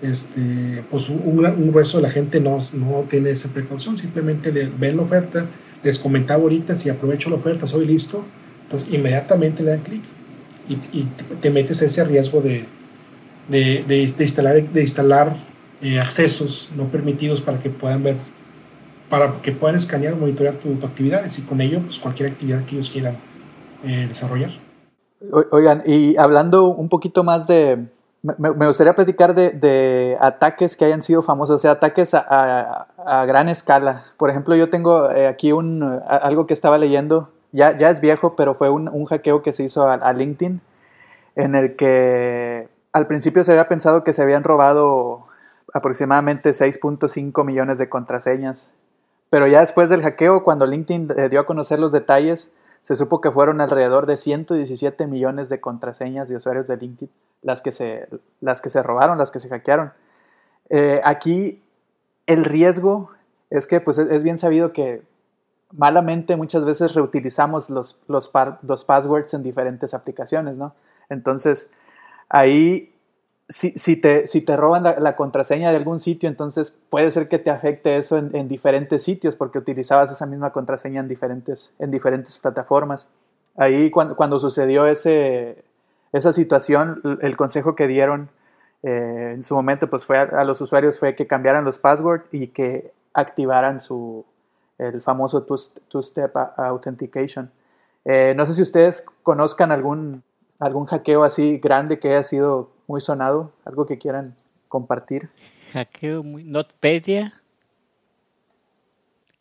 Este, 0.01 0.85
pues 0.89 1.09
un, 1.09 1.45
un 1.45 1.71
grueso 1.71 1.97
de 1.97 2.03
la 2.03 2.11
gente 2.11 2.39
no, 2.39 2.59
no 2.73 3.03
tiene 3.09 3.31
esa 3.31 3.49
precaución, 3.49 3.97
simplemente 3.97 4.53
le 4.53 4.69
ven 4.79 4.95
la 4.95 5.03
oferta, 5.03 5.47
les 5.83 5.99
comentaba 5.99 6.41
ahorita, 6.43 6.75
si 6.75 6.89
aprovecho 6.89 7.29
la 7.29 7.35
oferta, 7.35 7.67
soy 7.67 7.85
listo, 7.85 8.23
entonces 8.63 8.93
inmediatamente 8.93 9.63
le 9.63 9.71
dan 9.71 9.79
clic 9.81 10.01
y, 10.69 11.03
te 11.41 11.49
metes 11.49 11.81
ese 11.81 12.03
riesgo 12.03 12.41
de, 12.41 12.65
de, 13.47 13.83
de, 13.87 14.23
instalar, 14.23 14.61
de 14.61 14.81
instalar 14.81 15.37
eh, 15.81 15.99
accesos 15.99 16.69
no 16.75 16.85
permitidos 16.85 17.41
para 17.41 17.59
que 17.59 17.69
puedan 17.69 18.03
ver, 18.03 18.17
para 19.09 19.41
que 19.41 19.51
puedan 19.51 19.75
escanear 19.75 20.13
o 20.13 20.17
monitorear 20.17 20.55
tu, 20.55 20.73
actividad 20.85 21.23
y 21.25 21.41
con 21.41 21.61
ello 21.61 21.81
pues, 21.81 21.99
cualquier 21.99 22.31
actividad 22.31 22.65
que 22.65 22.75
ellos 22.75 22.89
quieran 22.89 23.17
eh, 23.85 24.05
desarrollar. 24.07 24.51
Oigan, 25.51 25.81
y 25.85 26.15
hablando 26.17 26.67
un 26.67 26.89
poquito 26.89 27.23
más 27.23 27.47
de, 27.47 27.87
me, 28.23 28.67
gustaría 28.67 28.95
platicar 28.95 29.35
de, 29.35 30.17
ataques 30.19 30.75
que 30.75 30.85
hayan 30.85 31.01
sido 31.01 31.21
famosos, 31.23 31.57
o 31.57 31.59
sea, 31.59 31.71
ataques 31.71 32.13
a, 32.13 32.87
gran 33.27 33.49
escala. 33.49 34.05
Por 34.17 34.29
ejemplo, 34.29 34.55
yo 34.55 34.69
tengo 34.69 35.09
eh, 35.11 35.27
aquí 35.27 35.51
un, 35.51 35.83
algo 36.07 36.47
que 36.47 36.53
estaba 36.53 36.77
leyendo, 36.77 37.31
ya, 37.51 37.77
ya 37.77 37.89
es 37.89 38.01
viejo, 38.01 38.35
pero 38.35 38.55
fue 38.55 38.69
un, 38.69 39.05
hackeo 39.05 39.41
que 39.41 39.53
se 39.53 39.63
hizo 39.63 39.87
a, 39.87 40.13
LinkedIn, 40.13 40.61
en 41.35 41.55
el 41.55 41.75
que 41.75 42.67
al 42.91 43.07
principio 43.07 43.43
se 43.43 43.51
había 43.51 43.67
pensado 43.67 44.03
que 44.03 44.13
se 44.13 44.23
habían 44.23 44.43
robado 44.43 45.27
aproximadamente 45.73 46.49
6.5 46.49 47.45
millones 47.45 47.77
de 47.77 47.89
contraseñas. 47.89 48.71
Pero 49.29 49.45
ya 49.47 49.59
después 49.59 49.89
del 49.89 50.01
hackeo, 50.01 50.43
cuando 50.43 50.65
LinkedIn 50.65 51.09
eh, 51.17 51.29
dio 51.29 51.41
a 51.41 51.45
conocer 51.45 51.79
los 51.79 51.91
detalles, 51.91 52.55
se 52.81 52.95
supo 52.95 53.21
que 53.21 53.31
fueron 53.31 53.61
alrededor 53.61 54.05
de 54.05 54.17
117 54.17 55.05
millones 55.07 55.49
de 55.49 55.59
contraseñas 55.59 56.29
de 56.29 56.37
usuarios 56.37 56.67
de 56.67 56.77
LinkedIn 56.77 57.11
las 57.41 57.61
que 57.61 57.71
se, 57.71 58.07
las 58.41 58.61
que 58.61 58.69
se 58.69 58.83
robaron, 58.83 59.17
las 59.17 59.31
que 59.31 59.39
se 59.39 59.49
hackearon. 59.49 59.93
Eh, 60.69 61.01
aquí 61.03 61.61
el 62.25 62.43
riesgo 62.45 63.11
es 63.49 63.67
que 63.67 63.79
pues, 63.79 63.97
es 63.97 64.23
bien 64.23 64.37
sabido 64.37 64.73
que 64.73 65.01
malamente 65.71 66.35
muchas 66.35 66.65
veces 66.65 66.93
reutilizamos 66.93 67.69
los, 67.69 67.99
los, 68.07 68.31
los 68.61 68.83
passwords 68.83 69.33
en 69.33 69.43
diferentes 69.43 69.93
aplicaciones, 69.93 70.55
¿no? 70.55 70.73
Entonces, 71.09 71.71
ahí, 72.29 72.93
si, 73.49 73.71
si, 73.71 73.95
te, 73.95 74.27
si 74.27 74.41
te 74.41 74.57
roban 74.57 74.83
la, 74.83 75.15
contraseña 75.15 75.71
de 75.71 75.77
algún 75.77 75.99
sitio, 75.99 76.27
entonces 76.27 76.75
puede 76.89 77.11
ser 77.11 77.27
que 77.29 77.39
te 77.39 77.49
afecte 77.49 77.97
eso 77.97 78.17
en, 78.17 78.35
en, 78.35 78.47
diferentes 78.49 79.03
sitios 79.03 79.35
porque 79.35 79.57
utilizabas 79.57 80.11
esa 80.11 80.25
misma 80.25 80.51
contraseña 80.51 80.99
en 80.99 81.07
diferentes, 81.07 81.73
en 81.79 81.91
diferentes 81.91 82.37
plataformas. 82.37 83.09
Ahí 83.55 83.89
cuando, 83.89 84.15
cuando 84.15 84.39
sucedió 84.39 84.85
ese, 84.85 85.63
esa 86.11 86.33
situación, 86.33 87.19
el 87.21 87.37
consejo 87.37 87.75
que 87.75 87.87
dieron 87.87 88.29
eh, 88.83 89.31
en 89.33 89.43
su 89.43 89.55
momento 89.55 89.89
pues 89.89 90.05
fue 90.05 90.19
a, 90.19 90.43
los 90.43 90.61
usuarios 90.61 90.99
fue 90.99 91.15
que 91.15 91.27
cambiaran 91.27 91.65
los 91.65 91.79
passwords 91.79 92.25
y 92.31 92.47
que 92.47 92.91
activaran 93.13 93.79
su, 93.79 94.25
el 94.77 95.01
famoso 95.01 95.43
two-step 95.43 96.35
authentication. 96.57 97.51
Eh, 98.05 98.33
no 98.37 98.45
sé 98.45 98.53
si 98.53 98.61
ustedes 98.61 99.05
conozcan 99.23 99.71
algún, 99.71 100.23
algún 100.59 100.85
hackeo 100.85 101.23
así 101.23 101.57
grande 101.57 101.99
que 101.99 102.09
haya 102.09 102.23
sido 102.23 102.69
muy 102.87 103.01
sonado, 103.01 103.51
algo 103.65 103.85
que 103.85 103.97
quieran 103.97 104.35
compartir. 104.67 105.29
Hackeo 105.73 106.23
muy... 106.23 106.43
Notpedia. 106.43 107.33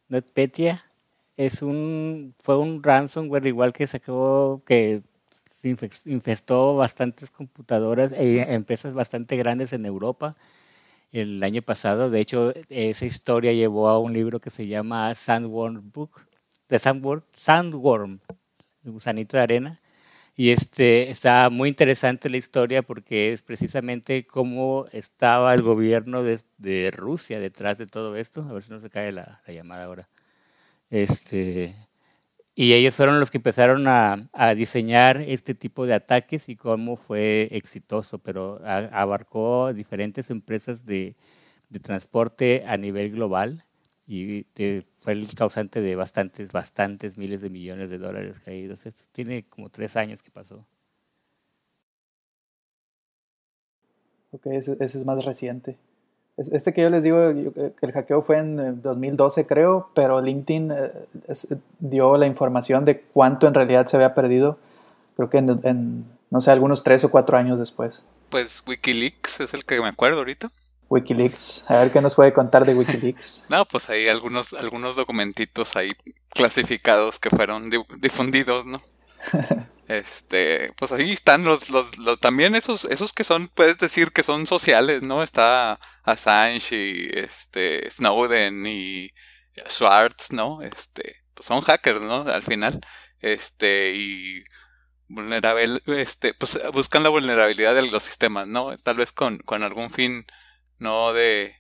Notpedia 0.09 0.83
es 1.37 1.63
un 1.63 2.35
fue 2.41 2.57
un 2.59 2.83
ransomware 2.83 3.47
igual 3.47 3.73
que 3.73 3.87
sacó 3.87 4.63
que 4.65 5.03
infestó 5.69 6.77
bastantes 6.77 7.31
computadoras 7.31 8.13
e 8.13 8.41
empresas 8.55 8.95
bastante 8.95 9.37
grandes 9.37 9.73
en 9.73 9.87
Europa 9.87 10.37
el 11.13 11.43
año 11.43 11.63
pasado. 11.63 12.11
De 12.11 12.21
hecho, 12.21 12.53
esa 12.69 13.07
historia 13.07 13.53
llevó 13.53 13.89
a 13.89 13.99
un 13.99 14.13
libro 14.13 14.41
que 14.41 14.51
se 14.51 14.67
llama 14.67 15.15
Sandworm 15.15 15.91
Book, 15.93 16.21
de 16.69 16.79
Sandworm, 16.79 17.23
Sandworm, 17.37 18.21
el 18.85 18.93
gusanito 18.93 19.37
de 19.37 19.43
arena. 19.43 19.81
Y 20.37 20.51
este 20.51 21.11
está 21.11 21.49
muy 21.51 21.71
interesante 21.71 22.29
la 22.29 22.37
historia 22.37 22.83
porque 22.83 23.33
es 23.33 23.43
precisamente 23.43 24.27
cómo 24.27 24.87
estaba 24.93 25.55
el 25.55 25.63
gobierno 25.63 26.23
de, 26.23 26.91
Rusia 26.93 27.41
detrás 27.41 27.79
de 27.79 27.87
todo 27.87 28.17
esto. 28.17 28.43
A 28.43 28.53
ver 28.53 28.63
si 28.63 28.73
no 28.73 28.81
se 28.81 28.91
cae 28.91 29.13
la, 29.13 29.41
la 29.47 29.55
llamada 29.55 29.85
ahora. 29.85 30.09
Este, 30.91 31.75
y 32.59 32.73
ellos 32.73 32.95
fueron 32.95 33.21
los 33.21 33.31
que 33.31 33.37
empezaron 33.37 33.87
a, 33.87 34.31
a, 34.33 34.55
diseñar 34.55 35.19
este 35.21 35.55
tipo 35.55 35.85
de 35.85 35.93
ataques 35.93 36.49
y 36.49 36.57
cómo 36.57 36.97
fue 36.97 37.49
exitoso, 37.53 38.19
pero 38.19 38.61
abarcó 38.65 39.75
diferentes 39.75 40.31
empresas 40.31 40.87
de, 40.87 41.17
de, 41.69 41.81
transporte 41.81 42.65
a 42.67 42.79
nivel 42.79 43.13
global 43.13 43.67
y 44.07 44.47
fue 45.01 45.13
el 45.13 45.29
causante 45.35 45.83
de 45.83 45.97
bastantes, 45.97 46.51
bastantes 46.51 47.19
miles 47.19 47.43
de 47.43 47.51
millones 47.51 47.91
de 47.91 47.99
dólares 47.99 48.37
caídos. 48.43 48.87
Esto 48.87 49.03
tiene 49.13 49.45
como 49.45 49.69
tres 49.69 49.95
años 49.97 50.23
que 50.23 50.31
pasó. 50.31 50.67
Ok, 54.31 54.47
ese 54.47 54.77
es 54.81 55.05
más 55.05 55.23
reciente. 55.25 55.77
Este 56.37 56.75
que 56.75 56.83
yo 56.83 56.91
les 56.91 57.03
digo, 57.03 57.19
el 57.19 57.93
hackeo 57.93 58.21
fue 58.21 58.39
en 58.39 58.83
2012 58.83 59.47
creo, 59.47 59.89
pero 59.95 60.21
LinkedIn 60.21 60.71
eh, 60.71 60.93
dio 61.79 62.17
la 62.19 62.27
información 62.27 62.85
de 62.85 63.01
cuánto 63.01 63.47
en 63.47 63.55
realidad 63.55 63.87
se 63.87 63.97
había 63.97 64.15
perdido, 64.15 64.59
creo 65.17 65.31
que 65.31 65.39
en, 65.39 66.05
no 66.31 66.41
sé, 66.43 66.51
algunos 66.51 66.83
tres 66.83 67.05
o 67.05 67.11
cuatro 67.11 67.39
años 67.39 67.59
después. 67.59 68.03
Pues 68.29 68.63
Wikileaks 68.67 69.41
es 69.41 69.55
el 69.55 69.65
que 69.65 69.81
me 69.81 69.89
acuerdo 69.89 70.19
ahorita. 70.19 70.51
Wikileaks, 70.91 71.71
a 71.71 71.81
ver 71.81 71.91
qué 71.91 72.03
nos 72.03 72.15
puede 72.15 72.35
contar 72.35 72.67
de 72.67 72.75
Wikileaks. 72.75 73.47
no, 73.49 73.65
pues 73.65 73.89
hay 73.89 74.09
algunos, 74.09 74.53
algunos 74.53 74.95
documentitos 74.95 75.75
ahí 75.75 75.93
clasificados 76.29 77.19
que 77.19 77.31
fueron 77.31 77.71
difundidos, 77.99 78.67
¿no? 78.67 78.83
Este, 79.89 80.73
pues 80.79 80.91
ahí 80.93 81.13
están 81.13 81.45
los, 81.45 81.71
los, 81.71 81.97
los, 81.99 82.19
también 82.19 82.57
esos, 82.57 82.85
esos 82.87 83.13
que 83.13 83.23
son, 83.25 83.49
puedes 83.49 83.79
decir 83.79 84.11
que 84.13 84.25
son 84.25 84.47
sociales, 84.49 85.03
¿no? 85.03 85.23
Está 85.23 85.79
Assange 86.03 86.77
y 86.77 87.11
este 87.19 87.89
Snowden 87.91 88.67
y 88.67 89.13
Schwartz, 89.69 90.33
¿no? 90.33 90.63
Este, 90.63 91.23
pues 91.35 91.47
son 91.47 91.61
hackers, 91.61 92.03
¿no? 92.03 92.23
Al 92.23 92.43
final, 92.43 92.81
este, 93.21 93.93
y 93.95 94.45
vulnerable, 95.09 95.81
este, 95.87 96.35
pues 96.35 96.59
buscan 96.73 97.03
la 97.05 97.11
vulnerabilidad 97.11 97.75
de 97.75 97.89
los 97.91 98.03
sistemas, 98.03 98.49
¿no? 98.49 98.77
Tal 98.79 98.97
vez 98.97 99.13
con, 99.13 99.39
con 99.39 99.63
algún 99.63 99.91
fin, 99.91 100.27
no 100.79 101.13
de, 101.13 101.57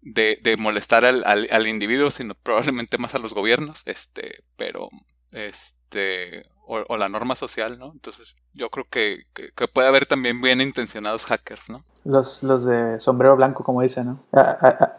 de, 0.00 0.38
de 0.42 0.56
molestar 0.56 1.04
al, 1.04 1.24
al, 1.24 1.48
al 1.52 1.66
individuo, 1.68 2.10
sino 2.10 2.34
probablemente 2.34 2.98
más 2.98 3.14
a 3.14 3.18
los 3.18 3.34
gobiernos, 3.34 3.82
este, 3.86 4.42
pero, 4.56 4.90
este, 5.32 6.49
o, 6.70 6.96
la 6.96 7.08
norma 7.08 7.34
social, 7.34 7.78
¿no? 7.78 7.90
Entonces, 7.92 8.36
yo 8.54 8.70
creo 8.70 8.86
que, 8.88 9.24
que, 9.34 9.68
puede 9.68 9.88
haber 9.88 10.06
también 10.06 10.40
bien 10.40 10.60
intencionados 10.60 11.26
hackers, 11.26 11.68
¿no? 11.68 11.82
Los, 12.04 12.42
los 12.42 12.64
de 12.64 13.00
sombrero 13.00 13.36
blanco, 13.36 13.64
como 13.64 13.82
dicen, 13.82 14.06
¿no? 14.06 14.24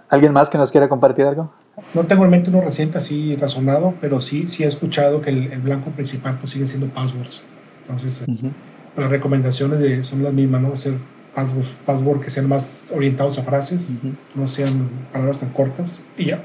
alguien 0.09 0.33
más 0.33 0.49
que 0.49 0.57
nos 0.57 0.71
quiera 0.71 0.89
compartir 0.89 1.25
algo? 1.25 1.51
No 1.93 2.03
tengo 2.03 2.25
en 2.25 2.31
mente 2.31 2.49
uno 2.49 2.61
reciente 2.61 2.97
así 2.97 3.35
razonado, 3.37 3.95
pero 4.01 4.21
sí, 4.21 4.47
sí 4.47 4.63
he 4.63 4.67
escuchado 4.67 5.21
que 5.21 5.29
el, 5.29 5.61
blanco 5.61 5.89
principal 5.91 6.37
pues 6.37 6.51
siguen 6.51 6.67
siendo 6.67 6.87
passwords. 6.87 7.41
Entonces, 7.83 8.25
las 8.95 9.09
recomendaciones 9.09 9.79
de, 9.79 10.03
son 10.03 10.23
las 10.23 10.33
mismas, 10.33 10.61
¿no? 10.61 10.73
Hacer 10.73 10.93
passwords, 11.33 11.77
password 11.85 12.21
que 12.21 12.29
sean 12.29 12.49
más 12.49 12.91
orientados 12.93 13.39
a 13.39 13.43
frases, 13.43 13.93
no 14.35 14.45
sean 14.45 14.89
palabras 15.11 15.39
tan 15.39 15.49
cortas 15.49 16.03
y 16.17 16.25
ya. 16.25 16.43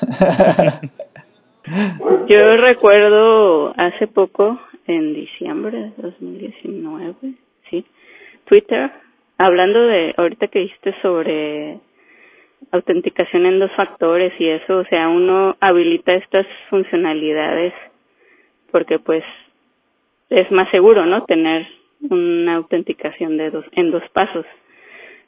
Yo 2.28 2.56
recuerdo 2.56 3.74
hace 3.76 4.06
poco, 4.06 4.60
en 4.86 5.14
diciembre 5.14 5.92
de 5.96 6.02
2019, 6.02 7.14
sí, 7.70 7.84
Twitter, 8.44 8.90
hablando 9.36 9.80
de, 9.86 10.14
ahorita 10.16 10.48
que 10.48 10.60
dijiste 10.60 10.94
sobre 11.02 11.78
autenticación 12.72 13.46
en 13.46 13.58
dos 13.58 13.70
factores 13.76 14.32
y 14.38 14.48
eso, 14.48 14.78
o 14.78 14.84
sea, 14.84 15.08
uno 15.08 15.56
habilita 15.60 16.14
estas 16.14 16.46
funcionalidades 16.70 17.72
porque 18.70 18.98
pues 18.98 19.24
es 20.30 20.50
más 20.50 20.70
seguro, 20.70 21.06
¿no? 21.06 21.24
Tener 21.24 21.66
una 22.10 22.56
autenticación 22.56 23.36
de 23.36 23.50
dos, 23.50 23.64
en 23.72 23.90
dos 23.90 24.02
pasos. 24.12 24.46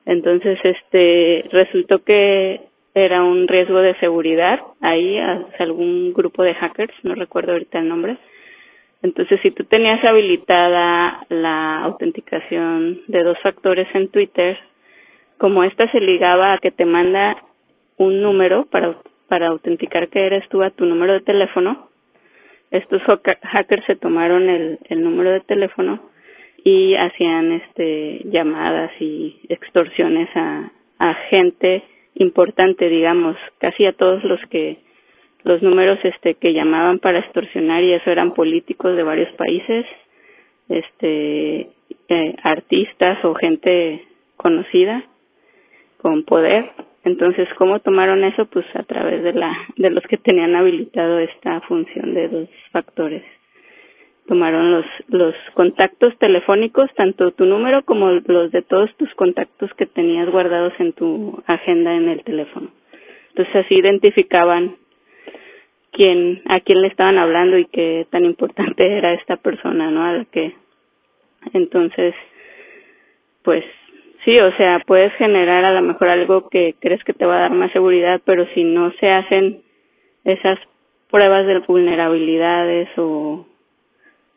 Entonces, 0.07 0.59
este, 0.63 1.45
resultó 1.51 2.03
que 2.05 2.61
era 2.95 3.23
un 3.23 3.47
riesgo 3.47 3.79
de 3.79 3.95
seguridad 3.97 4.61
ahí 4.81 5.19
hacia 5.19 5.65
algún 5.65 6.13
grupo 6.13 6.43
de 6.43 6.55
hackers, 6.55 6.95
no 7.03 7.15
recuerdo 7.15 7.53
ahorita 7.53 7.79
el 7.79 7.89
nombre. 7.89 8.17
Entonces, 9.03 9.41
si 9.43 9.51
tú 9.51 9.65
tenías 9.65 10.05
habilitada 10.05 11.25
la 11.29 11.83
autenticación 11.85 13.01
de 13.07 13.23
dos 13.23 13.39
factores 13.43 13.89
en 13.95 14.09
Twitter, 14.09 14.59
como 15.39 15.65
esta 15.65 15.91
se 15.91 16.01
ligaba 16.01 16.53
a 16.53 16.59
que 16.59 16.71
te 16.71 16.85
manda 16.85 17.37
un 17.97 18.21
número 18.21 18.67
para, 18.67 18.97
para 19.29 19.49
autenticar 19.49 20.09
que 20.09 20.27
eres 20.27 20.47
tú 20.49 20.63
a 20.63 20.71
tu 20.71 20.85
número 20.85 21.15
de 21.15 21.21
teléfono, 21.21 21.89
estos 22.71 23.03
hackers 23.43 23.85
se 23.87 23.97
tomaron 23.97 24.49
el, 24.49 24.79
el 24.89 25.03
número 25.03 25.31
de 25.31 25.41
teléfono 25.41 26.11
y 26.63 26.95
hacían 26.95 27.53
este 27.53 28.21
llamadas 28.27 28.93
y 29.01 29.41
extorsiones 29.49 30.29
a, 30.37 30.71
a 30.99 31.15
gente 31.31 31.83
importante, 32.15 32.89
digamos, 32.89 33.37
casi 33.59 33.87
a 33.87 33.93
todos 33.93 34.23
los 34.25 34.41
que 34.51 34.79
los 35.43 35.63
números 35.63 35.99
este 36.05 36.35
que 36.35 36.53
llamaban 36.53 36.99
para 36.99 37.21
extorsionar 37.21 37.83
y 37.83 37.95
eso 37.95 38.11
eran 38.11 38.35
políticos 38.35 38.95
de 38.97 39.03
varios 39.03 39.33
países, 39.37 39.87
este 40.69 41.69
eh, 42.09 42.35
artistas 42.43 43.25
o 43.25 43.35
gente 43.35 44.05
conocida 44.37 45.05
con 45.99 46.25
poder. 46.25 46.71
Entonces, 47.05 47.49
¿cómo 47.57 47.81
tomaron 47.81 48.25
eso? 48.25 48.45
Pues 48.47 48.67
a 48.75 48.83
través 48.83 49.23
de 49.23 49.33
la 49.33 49.57
de 49.77 49.91
los 49.91 50.05
que 50.05 50.19
tenían 50.19 50.55
habilitado 50.55 51.19
esta 51.19 51.61
función 51.63 52.15
de 52.15 52.29
dos 52.29 52.49
factores 52.73 53.23
tomaron 54.27 54.71
los, 54.71 54.87
los 55.09 55.35
contactos 55.55 56.17
telefónicos, 56.19 56.89
tanto 56.95 57.33
tu 57.33 57.45
número 57.45 57.85
como 57.85 58.11
los 58.11 58.53
de 58.53 58.63
todos 58.63 58.95
tus 58.97 59.13
contactos 59.15 59.73
que 59.75 59.87
tenías 59.87 60.31
guardados 60.31 60.73
en 60.79 60.93
tu 60.93 61.43
agenda 61.47 61.95
en 61.95 62.09
el 62.09 62.23
teléfono. 62.23 62.69
Entonces 63.31 63.57
así 63.57 63.75
identificaban 63.75 64.77
quién, 65.93 66.43
a 66.47 66.61
quién 66.61 66.81
le 66.81 66.89
estaban 66.89 67.19
hablando 67.19 67.59
y 67.59 67.67
qué 67.67 68.07
tan 68.11 68.25
importante 68.25 68.87
era 68.87 69.15
esta 69.15 69.37
persona, 69.37 69.91
¿no? 69.91 70.05
A 70.05 70.13
la 70.13 70.25
que, 70.27 70.55
entonces, 71.53 72.15
pues 73.43 73.65
sí, 74.25 74.39
o 74.39 74.55
sea, 74.57 74.81
puedes 74.87 75.13
generar 75.15 75.65
a 75.65 75.73
lo 75.73 75.83
mejor 75.83 76.09
algo 76.09 76.49
que 76.49 76.75
crees 76.81 77.03
que 77.05 77.13
te 77.13 77.27
va 77.27 77.37
a 77.37 77.41
dar 77.41 77.53
más 77.53 77.73
seguridad, 77.73 78.21
pero 78.25 78.47
si 78.55 78.65
no 78.65 78.93
se 79.01 79.11
hacen 79.11 79.63
esas 80.25 80.59
pruebas 81.11 81.47
de 81.47 81.59
vulnerabilidades 81.61 82.89
o 82.97 83.47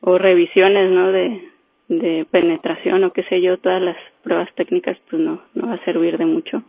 o 0.05 0.17
revisiones 0.17 0.91
no 0.91 1.11
de, 1.11 1.41
de 1.87 2.25
penetración 2.29 3.03
o 3.03 3.13
qué 3.13 3.23
sé 3.23 3.41
yo 3.41 3.57
todas 3.57 3.81
las 3.81 3.97
pruebas 4.23 4.53
técnicas 4.55 4.97
pues 5.09 5.21
no 5.21 5.41
no 5.53 5.67
va 5.67 5.75
a 5.75 5.85
servir 5.85 6.17
de 6.17 6.25
mucho. 6.25 6.63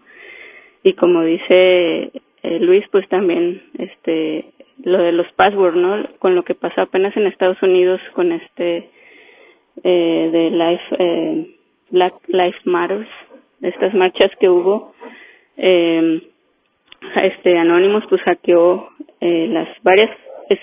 Y 0.83 0.93
como 0.95 1.23
dice 1.25 2.13
eh, 2.43 2.59
Luis 2.61 2.85
pues 2.93 3.09
también 3.09 3.63
este 3.79 4.47
lo 4.85 4.99
de 4.99 5.13
los 5.13 5.31
passwords 5.33 5.77
no 5.77 6.09
con 6.19 6.35
lo 6.35 6.45
que 6.45 6.55
pasó 6.55 6.83
apenas 6.83 7.17
en 7.17 7.27
Estados 7.27 7.61
Unidos 7.63 8.01
con 8.15 8.33
este 8.33 8.89
eh, 9.83 10.29
de 10.33 10.51
Life 10.51 10.97
eh, 10.99 11.57
Black 11.91 12.15
Lives 12.29 12.65
Matters 12.67 13.09
estas 13.63 13.95
marchas 13.95 14.31
que 14.39 14.49
hubo 14.49 14.95
eh, 15.57 16.23
este 17.17 17.59
Anonymous 17.59 18.05
pues 18.09 18.23
hackeó 18.23 18.91
eh, 19.21 19.49
las 19.49 19.69
varias 19.83 20.11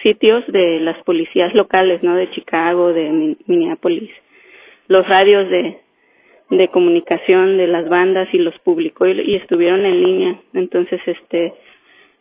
sitios 0.04 0.46
de 0.48 0.80
las 0.80 0.98
policías 1.04 1.54
locales, 1.54 2.02
¿no? 2.04 2.16
De 2.16 2.30
Chicago, 2.32 2.94
de 2.94 3.36
Minneapolis, 3.48 4.12
los 4.88 5.08
radios 5.08 5.50
de, 5.50 5.78
de 6.50 6.68
comunicación 6.68 7.58
de 7.58 7.68
las 7.68 7.88
bandas 7.90 8.28
y 8.34 8.38
los 8.38 8.58
publicó 8.60 9.08
y, 9.08 9.36
estuvieron 9.36 9.86
en 9.86 10.04
línea. 10.04 10.42
Entonces, 10.54 11.00
este, 11.06 11.54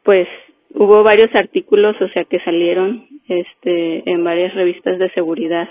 pues 0.04 0.28
hubo 0.74 1.02
varios 1.02 1.34
artículos, 1.34 2.00
o 2.00 2.08
sea, 2.08 2.24
que 2.24 2.38
salieron, 2.40 3.06
este, 3.28 4.08
en 4.10 4.24
varias 4.24 4.54
revistas 4.54 4.98
de 4.98 5.10
seguridad 5.10 5.68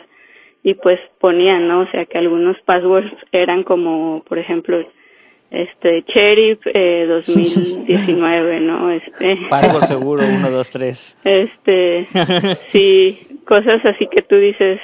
y 0.62 0.74
pues 0.74 1.00
ponían, 1.20 1.68
¿no? 1.68 1.82
O 1.82 1.88
sea, 1.88 2.06
que 2.06 2.18
algunos 2.18 2.60
passwords 2.62 3.12
eran 3.32 3.64
como, 3.64 4.24
por 4.28 4.38
ejemplo, 4.38 4.86
este 5.52 6.04
Sheriff 6.08 6.60
eh, 6.66 7.06
2019 7.10 8.60
no 8.62 8.92
este 8.92 9.36
Pago 9.50 9.82
seguro 9.88 10.24
1 10.24 10.52
2 10.52 10.72
3 10.72 11.18
este 11.24 12.06
sí 12.70 13.40
cosas 13.46 13.84
así 13.86 14.08
que 14.08 14.22
tú 14.22 14.36
dices 14.36 14.80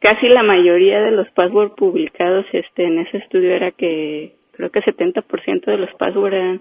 casi 0.00 0.28
la 0.28 0.42
mayoría 0.42 1.00
de 1.00 1.12
los 1.12 1.28
passwords 1.30 1.74
publicados 1.74 2.46
este 2.52 2.84
en 2.84 2.98
ese 3.00 3.18
estudio 3.18 3.52
era 3.52 3.70
que 3.70 4.34
creo 4.52 4.70
que 4.70 4.80
70% 4.80 5.64
de 5.64 5.78
los 5.78 5.90
passwords 5.94 6.34
eran 6.34 6.60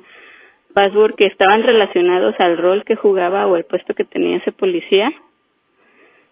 password 0.77 1.15
que 1.15 1.25
estaban 1.25 1.63
relacionados 1.63 2.35
al 2.37 2.55
rol 2.55 2.83
que 2.85 2.95
jugaba 2.95 3.47
o 3.47 3.55
el 3.55 3.65
puesto 3.65 3.95
que 3.95 4.03
tenía 4.03 4.37
ese 4.37 4.51
policía. 4.51 5.11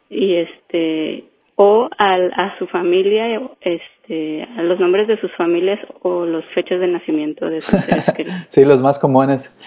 Y 0.08 0.36
este 0.36 1.24
o 1.56 1.90
al, 1.98 2.32
a 2.34 2.58
su 2.60 2.68
familia 2.68 3.40
este 3.62 4.44
a 4.58 4.64
los 4.64 4.80
nombres 4.80 5.08
de 5.08 5.20
sus 5.20 5.32
familias 5.36 5.80
o 6.02 6.26
los 6.26 6.44
fechas 6.54 6.80
de 6.80 6.88
nacimiento 6.88 7.46
de 7.46 7.62
sus 7.62 7.80
seres 7.80 8.06
queridos. 8.16 8.42
sí 8.48 8.66
los 8.66 8.82
más 8.82 9.00
comunes 9.00 9.58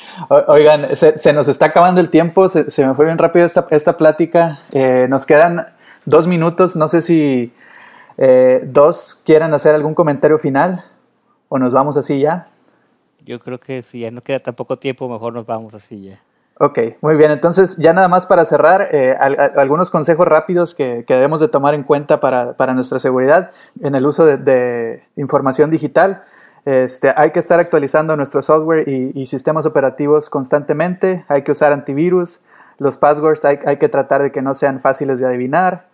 oigan 0.48 0.94
se, 0.96 1.32
nos 1.32 1.48
está 1.48 1.66
acabando 1.66 2.00
el 2.00 2.10
tiempo 2.10 2.48
se, 2.48 2.86
me 2.86 2.94
fue 2.94 3.06
bien 3.06 3.18
rápido 3.18 3.46
esta, 3.46 3.66
esta 3.70 3.96
plática 3.96 4.60
eh, 4.72 5.06
nos 5.08 5.24
quedan 5.24 5.66
dos 6.04 6.26
minutos 6.26 6.76
no 6.76 6.88
sé 6.88 7.00
si 7.00 7.52
eh, 8.18 8.60
dos 8.64 9.22
quieran 9.24 9.54
hacer 9.54 9.74
algún 9.74 9.94
comentario 9.94 10.38
final 10.38 10.84
o 11.48 11.58
nos 11.58 11.72
vamos 11.72 11.96
así 11.96 12.20
ya 12.20 12.48
yo 13.28 13.38
creo 13.40 13.60
que 13.60 13.82
si 13.82 14.00
ya 14.00 14.10
no 14.10 14.22
queda 14.22 14.40
tan 14.40 14.54
poco 14.54 14.78
tiempo, 14.78 15.06
mejor 15.06 15.34
nos 15.34 15.44
vamos 15.44 15.74
así 15.74 16.02
ya. 16.02 16.22
Ok, 16.60 16.78
muy 17.02 17.16
bien. 17.16 17.30
Entonces, 17.30 17.76
ya 17.76 17.92
nada 17.92 18.08
más 18.08 18.26
para 18.26 18.44
cerrar, 18.44 18.88
eh, 18.90 19.16
algunos 19.56 19.90
consejos 19.90 20.26
rápidos 20.26 20.74
que, 20.74 21.04
debemos 21.06 21.38
de 21.40 21.48
tomar 21.48 21.74
en 21.74 21.84
cuenta 21.84 22.18
para, 22.18 22.54
nuestra 22.74 22.98
seguridad 22.98 23.52
en 23.80 23.94
el 23.94 24.04
uso 24.04 24.26
de, 24.26 25.04
información 25.16 25.70
digital. 25.70 26.24
Este, 26.64 27.14
hay 27.16 27.30
que 27.30 27.38
estar 27.38 27.60
actualizando 27.60 28.16
nuestro 28.16 28.42
software 28.42 28.88
y, 28.88 29.26
sistemas 29.26 29.66
operativos 29.66 30.28
constantemente. 30.30 31.24
Hay 31.28 31.42
que 31.42 31.52
usar 31.52 31.72
antivirus. 31.72 32.40
Los 32.78 32.96
passwords 32.96 33.44
hay, 33.44 33.60
hay 33.64 33.76
que 33.76 33.88
tratar 33.88 34.22
de 34.22 34.32
que 34.32 34.42
no 34.42 34.52
sean 34.52 34.80
fáciles 34.80 35.20
de 35.20 35.26
adivinar. 35.26 35.86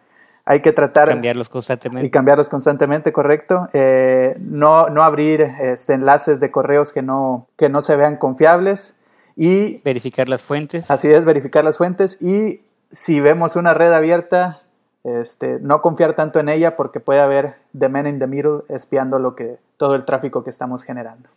Hay 0.47 0.61
que 0.61 0.73
tratar... 0.73 1.09
Cambiarlos 1.09 1.49
constantemente. 1.49 2.07
Y 2.07 2.11
cambiarlos 2.11 2.49
constantemente, 2.49 3.12
correcto. 3.12 3.69
Eh, 3.73 4.37
no, 4.41 4.89
no 4.89 5.03
abrir 5.03 5.43
este, 5.43 5.95
enlaces 5.95 6.41
de 6.41 6.51
correos 6.51 6.93
que 6.93 7.03
no, 7.03 7.47
que 7.57 7.69
no 7.69 7.81
se 7.81 7.97
vean 7.97 8.17
confiables. 8.17 8.97
Y... 9.37 9.78
Verificar 9.78 10.28
las 10.28 10.43
fuentes. 10.43 10.91
Así 10.91 11.09
es, 11.11 11.24
verificar 11.24 11.64
las 11.64 11.76
fuentes. 11.76 12.20
Y 12.22 12.62
si 12.91 13.20
vemos 13.20 13.57
una 13.57 13.74
red 13.74 13.93
abierta, 13.93 14.62
este, 15.05 15.59
no 15.61 15.82
confiar 15.82 16.14
tanto 16.14 16.39
en 16.41 16.49
ella 16.49 16.76
porque 16.76 17.01
puede 17.01 17.20
haber 17.20 17.57
the 17.78 17.89
man 17.89 18.07
in 18.07 18.18
the 18.18 18.26
middle 18.26 18.62
espiando 18.68 19.18
lo 19.18 19.35
que, 19.35 19.59
todo 19.76 19.95
el 19.95 20.05
tráfico 20.05 20.45
que 20.45 20.51
estamos 20.51 20.82
generando. 20.82 21.28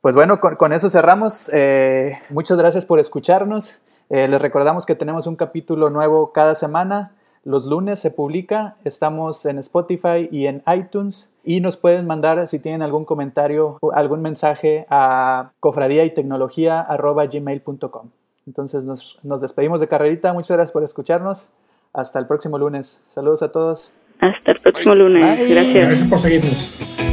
Pues 0.00 0.14
bueno, 0.14 0.38
con, 0.40 0.72
eso 0.72 0.88
cerramos. 0.88 1.50
Eh, 1.52 2.18
muchas 2.30 2.56
gracias 2.56 2.84
por 2.84 3.00
escucharnos. 3.00 3.80
Eh, 4.10 4.28
les 4.28 4.40
recordamos 4.40 4.86
que 4.86 4.94
tenemos 4.94 5.26
un 5.26 5.36
capítulo 5.36 5.90
nuevo 5.90 6.32
cada 6.32 6.54
semana. 6.54 7.12
Los 7.44 7.66
lunes 7.66 7.98
se 7.98 8.10
publica, 8.10 8.76
estamos 8.84 9.44
en 9.46 9.58
Spotify 9.58 10.28
y 10.30 10.46
en 10.46 10.62
iTunes 10.66 11.32
y 11.44 11.60
nos 11.60 11.76
pueden 11.76 12.06
mandar 12.06 12.46
si 12.48 12.58
tienen 12.58 12.82
algún 12.82 13.04
comentario 13.04 13.78
o 13.80 13.92
algún 13.92 14.22
mensaje 14.22 14.86
a 14.90 15.52
cofradía 15.60 16.04
y 16.04 16.10
gmail.com. 16.10 18.08
Entonces 18.46 18.86
nos, 18.86 19.18
nos 19.22 19.40
despedimos 19.40 19.80
de 19.80 19.88
carrerita, 19.88 20.32
muchas 20.32 20.56
gracias 20.56 20.72
por 20.72 20.82
escucharnos, 20.82 21.50
hasta 21.92 22.18
el 22.18 22.26
próximo 22.26 22.58
lunes. 22.58 23.04
Saludos 23.08 23.42
a 23.42 23.52
todos. 23.52 23.92
Hasta 24.20 24.52
el 24.52 24.60
próximo 24.60 24.94
lunes, 24.94 25.38
gracias. 25.48 25.74
Gracias 25.74 26.08
por 26.08 26.18
seguirnos. 26.18 27.07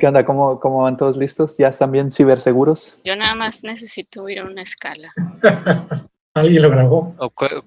¿Qué 0.00 0.06
onda? 0.06 0.24
¿Cómo, 0.24 0.58
¿Cómo 0.60 0.84
van 0.84 0.96
todos 0.96 1.18
listos? 1.18 1.58
¿Ya 1.58 1.68
están 1.68 1.92
bien 1.92 2.10
ciberseguros? 2.10 2.98
Yo 3.04 3.14
nada 3.16 3.34
más 3.34 3.64
necesito 3.64 4.26
ir 4.30 4.38
a 4.38 4.46
una 4.46 4.62
escala. 4.62 5.12
¿Alguien 6.34 6.62
lo 6.62 6.70
grabó? 6.70 7.14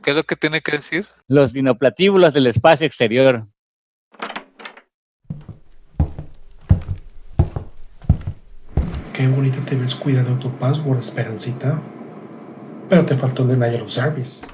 ¿Qué 0.01 0.09
es 0.09 0.15
lo 0.15 0.23
que 0.23 0.35
tiene 0.35 0.61
que 0.61 0.71
decir? 0.71 1.05
Los 1.27 1.53
dinoplatíbulos 1.53 2.33
del 2.33 2.47
espacio 2.47 2.87
exterior. 2.87 3.45
Qué 9.13 9.27
bonita 9.27 9.59
te 9.69 9.75
ves 9.75 9.93
cuidando 9.93 10.33
tu 10.39 10.49
password, 10.57 11.01
Esperancita. 11.01 11.79
Pero 12.89 13.05
te 13.05 13.15
faltó 13.15 13.43
el 13.43 13.59
denial 13.59 13.83
of 13.83 13.91
service. 13.91 14.47